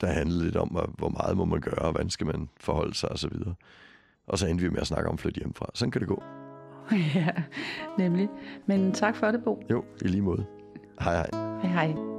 Der 0.00 0.06
handlede 0.06 0.44
lidt 0.44 0.56
om, 0.56 0.68
hvor 0.68 1.08
meget 1.08 1.36
må 1.36 1.44
man 1.44 1.60
gøre, 1.60 1.78
og 1.78 1.90
hvordan 1.90 2.10
skal 2.10 2.26
man 2.26 2.48
forholde 2.56 2.94
sig 2.94 3.12
osv. 3.12 3.32
Og, 3.46 3.54
og 4.26 4.38
så 4.38 4.46
endte 4.46 4.64
vi 4.64 4.70
med 4.70 4.80
at 4.80 4.86
snakke 4.86 5.08
om 5.08 5.14
at 5.14 5.20
flytte 5.20 5.38
hjemmefra. 5.38 5.66
Sådan 5.74 5.90
kan 5.90 6.00
det 6.00 6.08
gå. 6.08 6.22
ja, 7.14 7.28
nemlig. 7.98 8.28
Men 8.66 8.92
tak 8.92 9.16
for 9.16 9.30
det, 9.30 9.44
Bo. 9.44 9.62
Jo, 9.70 9.84
i 10.02 10.08
lige 10.08 10.22
måde. 10.22 10.46
Hej 11.00 11.14
hej. 11.14 11.30
Hej 11.62 11.86
hej. 11.86 12.11